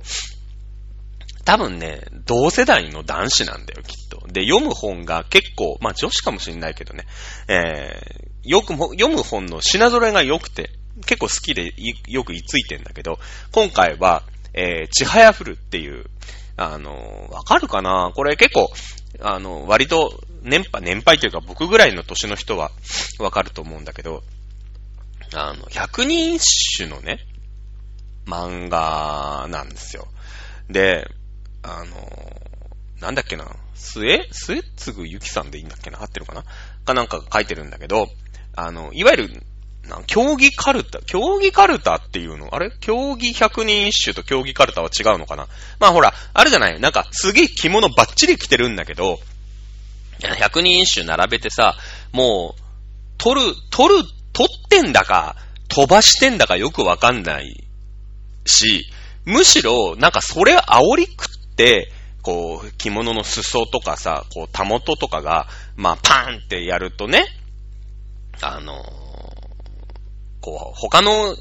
[1.45, 4.27] 多分ね、同世代の男子なんだよ、きっと。
[4.27, 7.05] で、読む本が結構、まあ女子かもしんないけどね、
[7.47, 10.71] えー、よくも、読む本の品揃えが良くて、
[11.05, 11.73] 結構好きで
[12.07, 13.19] よく居ついてんだけど、
[13.51, 16.05] 今回は、えー、ちはやふるっていう、
[16.55, 18.11] あの、わかるかな？
[18.15, 18.71] これ結構、
[19.21, 22.71] あの、割と、年配、年配というか僕ぐらいの年の人は
[23.19, 24.23] わかると思うんだけど、
[25.33, 27.19] あの、百人一首のね、
[28.25, 30.07] 漫画なんですよ。
[30.69, 31.07] で、
[31.63, 32.41] あの、
[32.99, 36.01] なんだっけな、末末継ぐゆきさんでいいんだっけな？
[36.01, 36.43] 合ってるかな？
[36.85, 38.07] かなんか書いてるんだけど、
[38.55, 39.43] あの、いわゆる、
[40.05, 42.53] 競技カルタ競技カルタっていうの？
[42.53, 42.71] あれ？
[42.79, 45.47] 競技百人一首と競技カルタは違うのかな？
[45.79, 46.79] まあほら、あるじゃない？
[46.79, 49.19] なんかすげえ着物バッチリ着てるんだけど、
[50.39, 51.75] 百人一首並べてさ、
[52.11, 52.61] もう、
[53.17, 55.35] 取る、取る、取ってんだか、
[55.69, 57.63] 飛ばしてんだかよくわかんない
[58.45, 58.85] し、
[59.25, 61.91] むしろ、なんかそれ煽り食って、
[62.23, 67.25] こう、着物の裾とかさ、こう、たもととかが、まあ、パーンってやるとね、
[68.41, 68.83] あの、
[70.47, 71.35] こう、他の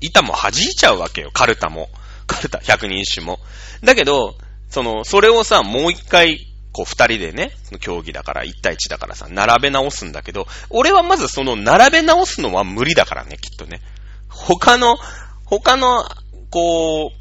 [0.00, 1.88] 板も弾いちゃうわけよ、カルタも。
[2.26, 3.38] カルタ、百人一首も。
[3.84, 4.34] だけど、
[4.68, 13.80] その、それをさ、もう一回、こう二人でね、競技だから、一対一だからさ、並べ直すんだけど、俺はまずその並べ直すのは無理だからね、きっとね。
[14.28, 14.96] 他の、
[15.44, 16.04] 他の、
[16.50, 17.12] こ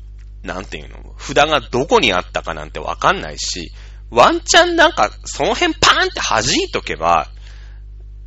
[0.43, 3.71] う、なんていうの、札がどこにあったかなんてわかんないし、
[4.09, 7.27] ワンチャンなんか、その辺パーンって弾いとけば、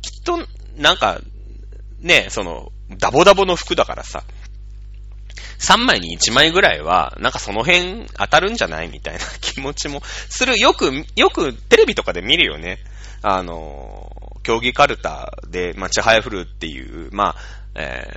[0.01, 1.19] きっと、なんか、
[1.99, 4.23] ね、その、ダボダボの服だからさ、
[5.59, 10.57] 3枚に1枚ぐらいは、なんかその辺当たるんじゃないみたいな気持ちもする。
[10.59, 12.79] よく、よくテレビとかで見るよね。
[13.21, 14.11] あの、
[14.43, 17.35] 競技カルタで、まあ、チハヤフルっていう、まあ、
[17.75, 18.07] え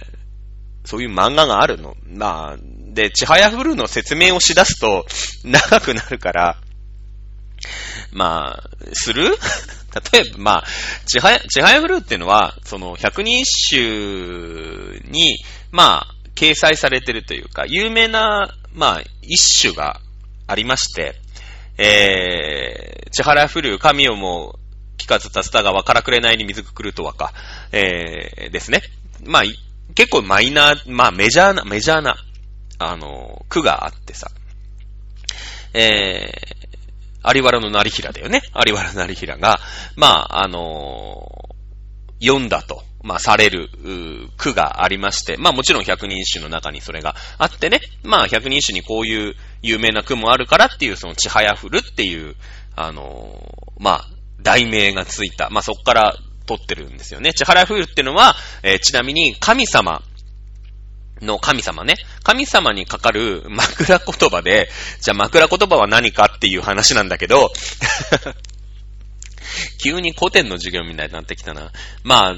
[0.84, 1.96] ー、そういう漫画があるの。
[2.06, 2.56] まあ、
[2.92, 5.06] で、チハヤフルの説明をしだすと
[5.44, 6.60] 長くなるから、
[8.12, 9.36] まあ、する？
[10.12, 10.64] 例えば、まあ、
[11.06, 15.38] ちはや、ちはやフルっていうのは、その、百人一首に、
[15.70, 20.00] まあ、掲載されてるというか、有名な、まあ、一種が
[20.46, 21.16] ありまして、
[21.78, 24.58] えー、千原フル、神をも
[24.98, 27.32] 聞かずたすたがわからくれないに水くくるとはか、
[27.72, 28.82] えー、ですね。
[29.24, 29.42] まあ、
[29.94, 32.16] 結構マイナー、まあメジャーな、メジャーな、
[32.78, 34.30] あの、句があってさ、
[35.72, 36.67] えー、
[37.34, 38.42] 有原の成平だよね。
[38.66, 39.60] 有原成平が、
[39.96, 42.82] まあ、あのー、読んだと。
[43.00, 43.68] まあ、される、
[44.36, 52.34] 句がありまして、まあもちろん百人一首の中にそれがあってね、まあ百人一首にこういう有名な句もあるからっていう、そのちはやふるっていう、
[52.74, 54.08] あのー、まあ、
[54.42, 57.32] 題名がついた、まあそこから取ってるんですよね。
[57.32, 60.02] ちはやふるっていうのは、えー、ちなみに神様
[61.20, 61.96] の神様ね。
[62.22, 64.68] 神様にかかる枕言葉で、
[65.00, 67.52] じゃあ枕言葉は何かっていう話なんだけど
[69.82, 71.72] 急に古典の授業みたいになってきたな。
[72.02, 72.36] まあ、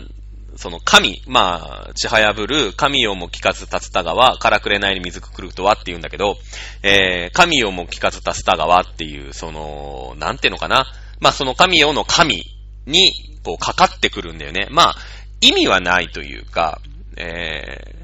[0.56, 6.38] その神、まあ、ちはやぶる、神よも聞かずたつた川、からくれないに水くくるとはって言うんだけど、
[6.82, 10.86] えー、神よも聞かずたつた川っていう、その、なんていうのかな。
[11.20, 12.44] まあ、その神よの神
[12.86, 13.12] に、
[13.44, 14.66] こう、かかってくるんだよね。
[14.70, 14.96] まあ、
[15.40, 16.80] 意味はないというか、
[17.16, 17.99] えー、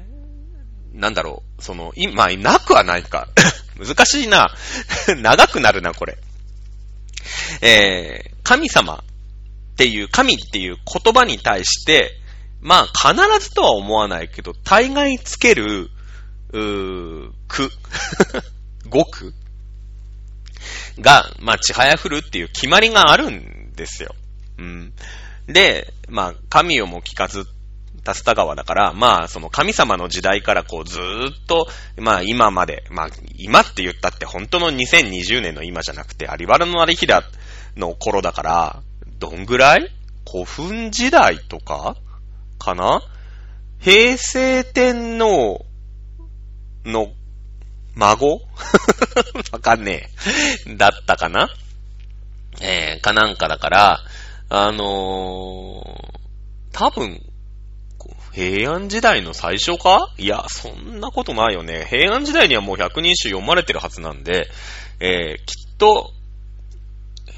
[0.97, 3.29] なんだろう、その、まあ、なくはないか。
[3.77, 4.51] 難しいな。
[5.21, 6.17] 長くなるな、これ。
[7.61, 12.19] えー、神様っていう、神っていう言葉に対して、
[12.61, 13.15] まあ、必
[13.47, 15.91] ずとは思わないけど、大概つける、
[16.51, 17.71] うー、句、
[18.89, 19.35] 語句
[20.99, 24.15] が、まあ、ちはやふるっていう決まりがあるんですよ。
[24.57, 24.93] うん。
[25.45, 27.43] で、まあ、神をも聞かずっ、
[28.07, 31.67] タスタ川だから、まあ、その神様の時代からこうずーっと、
[31.97, 37.21] まあ今まで、まあ今って言ったって本当の2020年の今じゃなくて、有原の有平
[37.75, 38.81] の頃だから、
[39.19, 39.91] どんぐらい？
[40.25, 41.97] 古墳時代とか？
[42.57, 43.01] かな？
[43.81, 45.65] 平成天皇
[46.85, 47.11] の
[47.95, 48.39] 孫？
[49.51, 50.09] わかんね
[50.65, 50.75] え。
[50.77, 51.49] だったかな？
[52.61, 53.99] えー、かなんかだから、
[54.47, 56.19] あのー、
[56.71, 57.21] 多分、
[58.37, 60.13] 平安時代の最初か？
[60.19, 61.87] いや、そんなことないよね。
[61.89, 64.47] 平安時代にはもう百人集読まれてるはずなんで、
[64.99, 66.13] えー、きっと、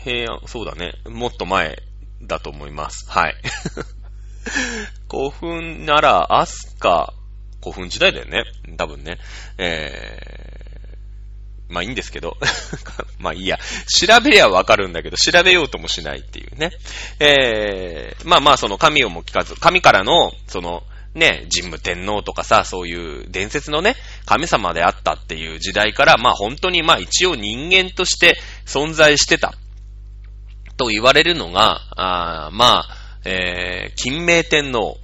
[0.04, 0.95] 平安、そうだね。
[1.06, 1.82] もっと前
[2.22, 3.10] だと思います。
[3.10, 3.36] はい。
[5.10, 7.14] 古墳なら、アスカ、
[7.62, 8.43] 古墳時代だよね。
[8.76, 9.20] 多分ね。
[9.58, 10.68] え、
[11.70, 12.38] まあいいんですけど。
[13.20, 13.59] まあいいや。
[13.88, 16.72] 調べりゃわかるんだけど、調べようともしないっていうね。
[17.20, 23.95] えー、まあまあその神をも聞かず、神からの、その、ね、神武天皇とかさ、そういう伝説のね、
[24.26, 29.53] 神様であったっていう時代から、まあ本当にまあ一応人間として存在してた。
[30.78, 34.97] と言われるのが、あまあ、えー、金明天皇、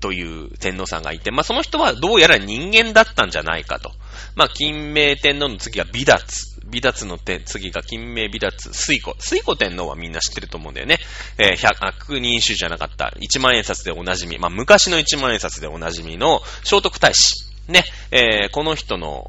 [0.00, 3.92] という天皇さんがいて、まあその人はどうやら人間だったんじゃないかと。
[4.34, 6.50] まあ金明天皇の次が美達。
[6.66, 9.14] 美達の次が金明美達、水庫。
[9.18, 10.98] 水庫天皇はみんな知ってると思うんだよね。
[11.38, 13.12] えー、百人種じゃなかった。
[13.20, 14.38] 一万円札でおなじみ。
[14.38, 17.50] まあ昔の一万円札でおなじみの聖徳太子。
[17.68, 19.24] ね、えー、この人の、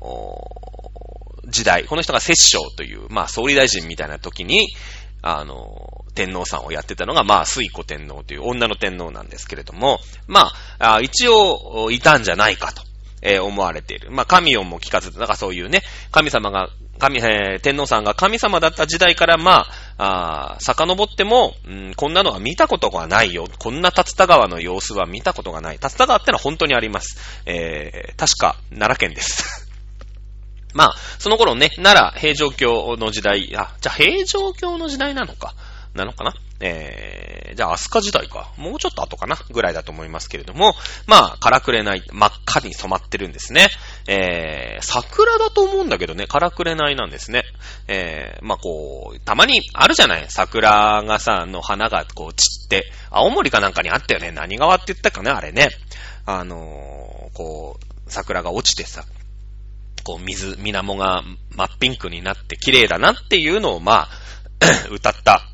[1.47, 4.69] 時代、この人が摂政という、まあ総理大臣みたいな時に、
[5.21, 12.83] あの、天皇さんをやってたのが、まあ、水子天皇という女の天皇なんですけれども、まあ、一応、いたんじゃないかと、
[13.21, 14.11] えー、思われている。
[14.11, 19.65] まあ、神をも聞かず、だかそういうね、神様が、神、えー、天皇さんが神様だった時代から、ま
[19.97, 23.47] あ、あ遡っても、うん、こんなのは見たことがないよ。
[23.57, 25.79] こんな竜田川の様子は見たことがない。
[25.81, 27.41] 竜田川ってのは本当にあります。
[27.45, 29.71] えー、確か、奈良県です。
[30.73, 35.55] まあ、その頃ね、奈良、平城京の時代、あ、じゃあ平城京の時代なのか。
[35.93, 36.33] なのかな
[36.63, 38.53] えー、じゃあ、飛鳥時代か。
[38.57, 40.75] もうちょっと後かなぐらいだと思いますけれども、
[41.07, 43.67] まあ、からくれない、真っ赤に染まってるんですね。
[44.07, 47.43] えー、桜だと思うんだけどね、からくれないなんですね。
[47.87, 54.31] えー、まあこう、たまにあるじゃない桜がさ、の花がこう散って、青森かなんかにあったよね。
[54.31, 55.69] 何川って言ったかね、あれね。
[56.25, 59.03] あのー、こう、桜が落ちてさ、
[60.03, 61.23] こう水、水面が
[61.55, 64.09] 真っピンクになって綺麗だなっていうのを、まあ、
[64.91, 65.50] 歌った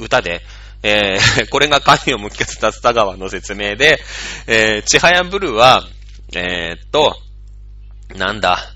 [0.00, 0.42] 歌で、
[0.82, 4.00] えー、 これが神を向きかせたスタ川の説明で、
[4.46, 5.86] えー、ちはやブルーは、
[6.34, 7.16] えー、っと、
[8.16, 8.72] なんだ、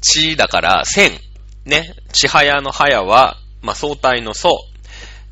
[0.00, 1.18] ちだから千。
[1.64, 4.50] ね、ちはやのはやは、まあ、相対の層。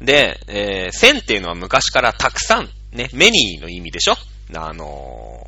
[0.01, 4.17] で、えー、千っていうのは昔からたくさん、ね、メニーの意味でしょ
[4.55, 5.41] あの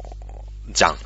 [0.71, 0.99] ー、じゃん。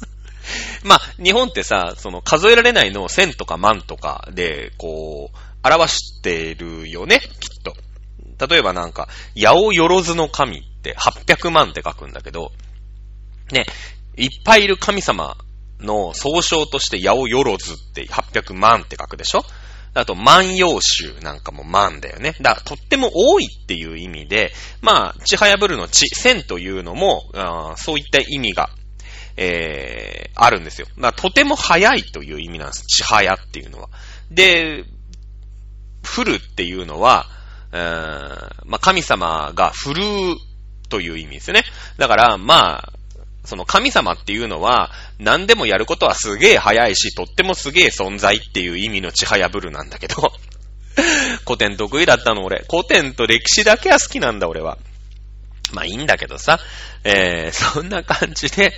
[0.82, 7.76] まあ、日本ってさ、その数えられないのを千とか万とかで、こう、表してるよね、きっと。
[8.46, 12.52] 例えばなんか、八百万の神って800万って書くんだけど、
[13.52, 13.66] ね、
[14.16, 15.36] いっぱいいる神様
[15.80, 17.58] の総称として八百万っ
[17.94, 19.44] て800万って書くでしょ？
[19.92, 22.36] あと、万葉集なんかも万だよね。
[22.40, 27.24] だから、とっても多いっていう意味で、まあ、ちはやぶるのち、千というのも、
[27.76, 28.70] そういった意味が
[29.36, 30.86] えー、あるんですよ。
[30.96, 32.84] まあ、とても早いという意味なんです。
[32.84, 33.88] ちはやっていうのは。
[34.30, 34.84] で、
[36.16, 37.26] 降るっていうのは、
[37.72, 40.36] まあ、神様が振るう
[40.88, 41.64] という意味ですよね。
[41.98, 42.92] だから、まあ、
[43.44, 50.32] その神様っていうのは、何でもやることはすげえ早いし、とってもすげえ存在っていう意味のちはやぶるなんだけど、
[51.46, 52.64] 古典得意だったの俺。
[52.68, 54.78] 古典と歴史だけは好きなんだ俺は。
[55.72, 56.58] まあいいんだけどさ、
[57.04, 58.72] えー、そんな感じで、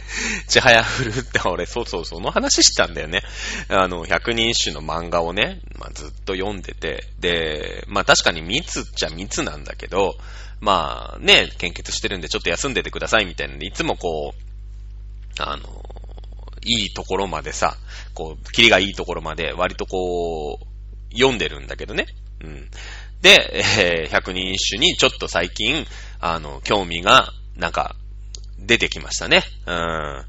[0.49, 3.23] ちはやふるって俺、そうそう、その話したんだよね。
[3.69, 10.17] あの、百人一首の漫画をね、まあずっと読んでて、で、まあ確かに密っちゃ密なんだけど、
[10.61, 15.63] まあね、献血してるんでちょっと休んでてくださいみたいなで、いつもこう、あの、
[16.65, 17.77] いいところまでさ、
[18.15, 22.07] こう、キリがいいところまで割とこう、読んでるんだけどね。
[22.43, 22.69] うん。
[23.23, 25.87] で、えー、百人一首にちょっと最近、
[26.23, 27.97] あの、興味が、なんか、
[28.57, 29.43] 出てきましたね。
[29.67, 30.25] うん。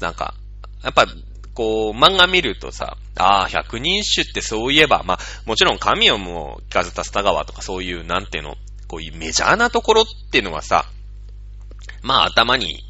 [0.00, 0.34] なんか、
[0.82, 1.06] やっぱ、
[1.52, 8.56] こう、漫画見るとさ、ああ、百人一首ってそういえば、まあ、もちろん神をも聞かせたスタ川とかそういう、なんていうの、
[8.88, 10.86] こういうメジャーなところっていうのはさ、
[12.02, 12.82] まあ頭に、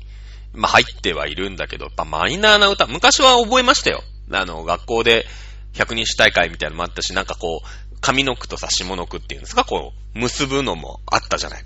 [0.53, 4.05] まあ入ってはいるんだけど、やっぱマイナーな歌、昔は覚えましたよ。
[4.31, 5.27] あの、学校で
[5.73, 11.65] 百人一首大会みたいなのもあったし、なんかこう、上の句とさ、下の句っていうんですか、こう、結ぶのもあったじゃない。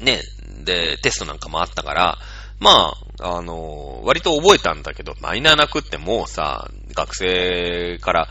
[0.00, 0.20] ね、
[0.64, 2.18] で、テストなんかもあったから、
[2.60, 8.28] まあ、あの、割と覚えたんだけど、マイナーな句ってもうさ、学生から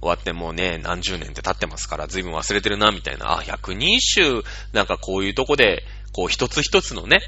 [0.00, 3.38] 終わってもうね、何十年って経ってますから、随分忘れてるな、みたいな。
[3.38, 4.42] あ、百人一首、
[4.72, 7.20] なんかこういうとこで、こう一つ一つのね、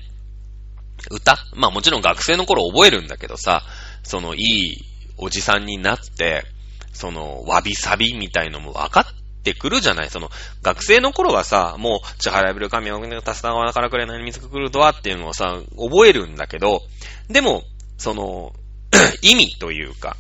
[1.11, 1.37] 歌？
[1.55, 3.63] まあもちろん学生の頃覚えるんだけどさ、
[4.03, 4.85] そのいい
[5.19, 6.45] おじさんになって、
[6.93, 9.05] その、わびさびみたいのも分かっ
[9.47, 10.31] てくるじゃないその、
[10.63, 16.83] 学生の頃はさ、もう、支払いぶる神をたすたわからくれない水が来るとはっていうのをさ、覚えるんだけど、
[17.29, 17.63] でも、
[17.97, 18.53] その、
[19.23, 20.17] 意味というか、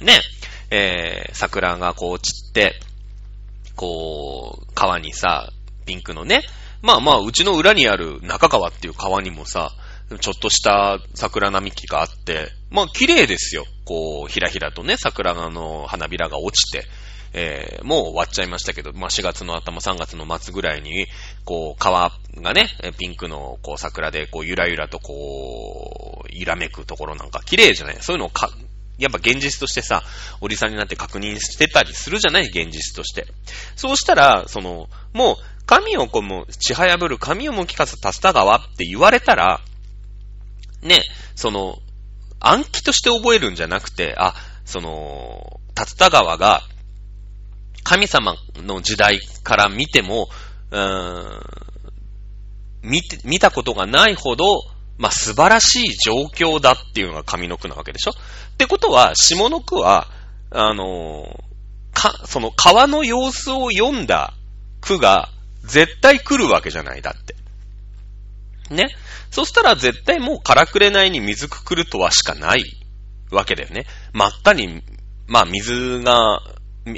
[0.00, 0.20] ね、
[0.70, 2.74] えー、桜がこう散って、
[3.76, 5.50] こう、川にさ、
[5.86, 6.42] ピンクのね、
[6.82, 9.70] まあまあ、うちの裏にある中川っていう川にもさ、
[10.20, 13.64] ちょっとした桜並木があって、まあ綺麗ですよ。
[13.84, 16.86] こう、ひらひらとね、桜の花びらが落ちて、
[17.36, 21.06] えー、もう終わっちゃいましたけど、まあ4月の頭、3月の末ぐらいに、
[21.44, 27.96] こう、川がね、ピンクのこう桜でこうゆらゆらとこう、揺らめくところなんか綺麗じゃない？
[28.00, 28.50] そういうのをか、
[28.98, 30.04] やっぱ現実としてさ、
[30.40, 32.44] おじさんになって確認してたりするじゃない？
[32.44, 33.26] 現実として。
[33.74, 39.60] そうしたら、その、もう、神をこむ、ちはやぶる、神をもきかす竜田川って言われたら、
[40.82, 41.02] ね、
[41.34, 41.78] その、
[42.38, 46.62] 暗記として覚えるんじゃなくて、あ、その、竜田川が、
[47.84, 50.28] 神様の時代から見ても、
[50.70, 51.40] うーん、
[52.82, 54.62] 見て、見たことがないほど、
[54.98, 58.10] まあ、素晴らしい状況だっていうのが上の句なわけでしょ？
[58.10, 60.08] ってことは、下の句は、
[60.50, 64.34] あのー、か、その川の様子を読んだ
[64.80, 65.30] 句が
[65.62, 67.34] 絶対来るわけじゃない、だって。
[68.74, 68.88] ね？
[69.30, 72.62] そしたら絶対もうからくれないに水くくるとはしかない
[73.30, 73.84] わけだよね。
[74.12, 74.82] 真っ赤に、
[75.26, 76.40] まあ水が、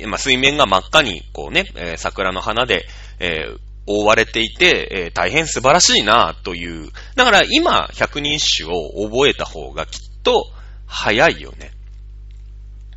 [0.07, 2.87] まあ水面が真っ赤にこうね、えー、桜の花で、
[3.21, 6.91] えー、覆われていて、えー、大変素晴らしいなという。
[7.15, 10.51] だから今、百人一首を覚えた方がきっと
[10.87, 11.71] 早いよね。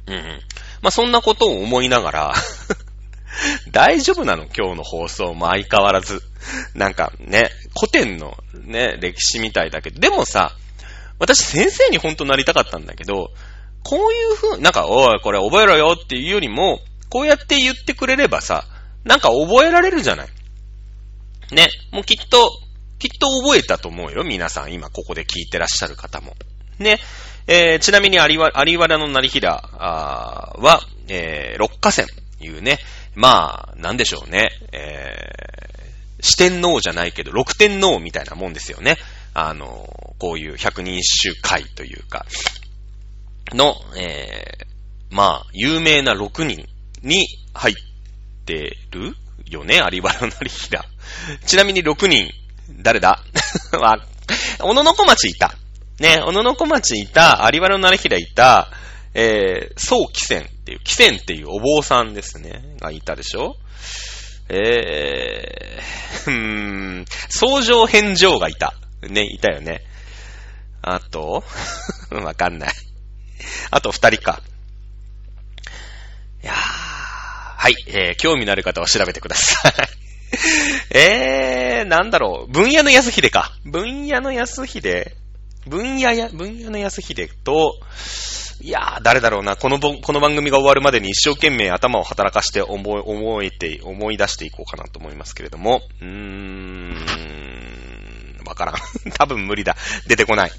[0.08, 0.16] うん。
[0.82, 2.34] まあ、そんなことを思いながら
[3.72, 4.46] 大丈夫なの？
[4.46, 6.24] 今日の放送も相変わらず。
[6.74, 10.56] なんかね、古典のね、歴史みたいだけど、でもさ、
[11.20, 13.32] 私先生にほんとなりたかったんだけど、
[13.84, 18.66] こういう風、なんか、おい、これ覚えろよっていうよりも、こうやって言ってくれればさ、
[19.04, 20.28] なんか覚えられるじゃない。
[21.52, 22.52] ね、もうきっと、
[23.00, 24.24] きっと覚えたと思うよ。
[24.24, 26.36] 皆さん、今ここで聞いてらっしゃる方も。
[26.78, 27.00] ね。
[27.48, 32.06] えー、ちなみに有原、有原の成平は、えー、六花線
[32.40, 32.78] いうね、
[33.16, 38.98] まあ、なんでしょうね、えー、四天王じゃないけど、六天王みたいなもんですよね。
[39.34, 42.26] あの、こういう百人一首会というか、
[43.54, 46.68] の、えー、まあ、有名な六人
[47.02, 47.76] に入っ
[48.46, 50.86] てるよね、有原の成平。
[51.46, 52.32] ちなみに6人、
[52.82, 53.24] 誰だ？
[53.80, 54.00] わ、
[54.60, 55.56] 小野の小町いた。
[56.00, 58.72] ね、小野の小町いた、有原の成平いた、
[59.14, 63.56] えー、宋汽船っていう、汽船っていうお坊さんですね、がいたでしょ？
[64.50, 68.74] えー、うーん、相乗返上がいた。
[69.02, 69.82] ね、いたよね。
[70.82, 71.44] あと、
[72.12, 72.74] わかんない。
[73.72, 74.42] あと二人か。
[76.44, 79.74] いやー、はい、えー、興味のある方は調べてください。
[80.98, 82.52] えー、なんだろう。
[82.52, 83.52] 分野の安秀か。
[83.66, 85.16] 分野の安秀。
[85.68, 87.80] 分野や、分野の安秀と、
[88.62, 89.56] いやー、誰だろうな。
[89.56, 95.82] この、この番組が終わるまでに一生懸命頭を働かして思い、思えて、思い出していこうかなと思いますけれども。
[96.02, 97.06] うーん、
[98.46, 98.76] わからん。
[99.18, 99.78] 多分無理だ。
[100.08, 100.52] 出てこない。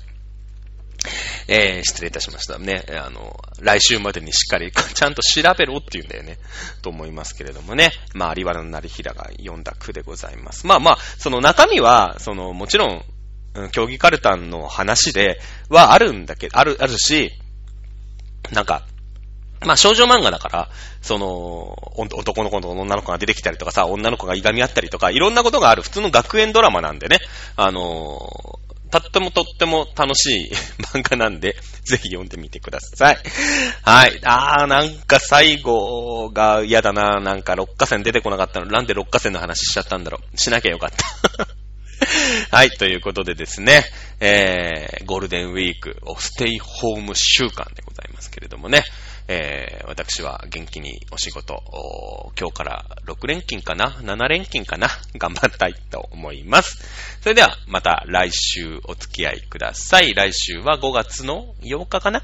[1.53, 2.85] えー、失礼いたしましたね。
[3.05, 6.39] あの、来週までにしっかり、 ちゃんと調べろって言うんだよね。
[6.81, 7.91] と思いますけれどもね。
[8.15, 10.69] まあ、有原の成平が読んだ句でございます。
[10.69, 13.05] まあまあ、その中身は、その、もちろん、
[13.73, 17.33] 競技カルタンの話ではあるんだけど、ある、あるし、
[18.53, 18.87] なんか、
[19.67, 20.69] まあ少女漫画だから、
[21.03, 27.19] その、男の子と女の子が出てきたりとかさ、女の子がいがみ合ったりとか、いろんなことがある普通の学園ドラマなんでね、
[27.57, 28.61] あの
[28.91, 30.53] とってもとっても楽しい
[30.93, 33.19] 漫画なんで、ぜひ読んでみてください。
[33.83, 34.21] はい。
[34.25, 37.21] あー、なんか最後が嫌だな。
[37.21, 38.67] なんか六花線出てこなかったの。
[38.67, 40.37] なんで六花線の話しちゃったんだろう。
[40.37, 41.47] しなきゃよかった。
[42.57, 43.85] はい、ということでですね、
[44.21, 48.85] えー、ゴールデンウィーク、ステイホーム週間でございますけれどもね、
[49.33, 51.63] えー、私は元気にお仕事、
[52.37, 54.89] 今日から6連勤かな ?7 連勤かな？
[55.19, 56.83] 頑張ったいと思います。
[57.23, 60.15] それでは、また来週お付き合いください。
[60.15, 62.23] 来週は5月の8日かな？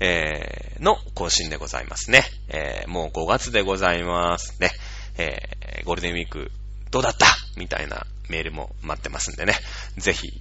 [0.00, 2.24] えー、の更新でございますね。
[2.48, 4.70] えー、もう5月でございますね。
[5.16, 6.50] えー、ゴールデンウィーク
[6.90, 7.26] どうだった？
[7.56, 9.54] みたいなメールも待ってますんでね。
[9.96, 10.32] ぜひ、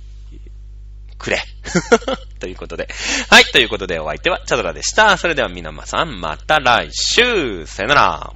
[1.18, 1.42] くれ。
[2.40, 2.88] ということで。
[3.30, 5.18] はい、ということでお相手はチャドラでした。
[5.18, 8.34] それでは皆さんまた来週さよなら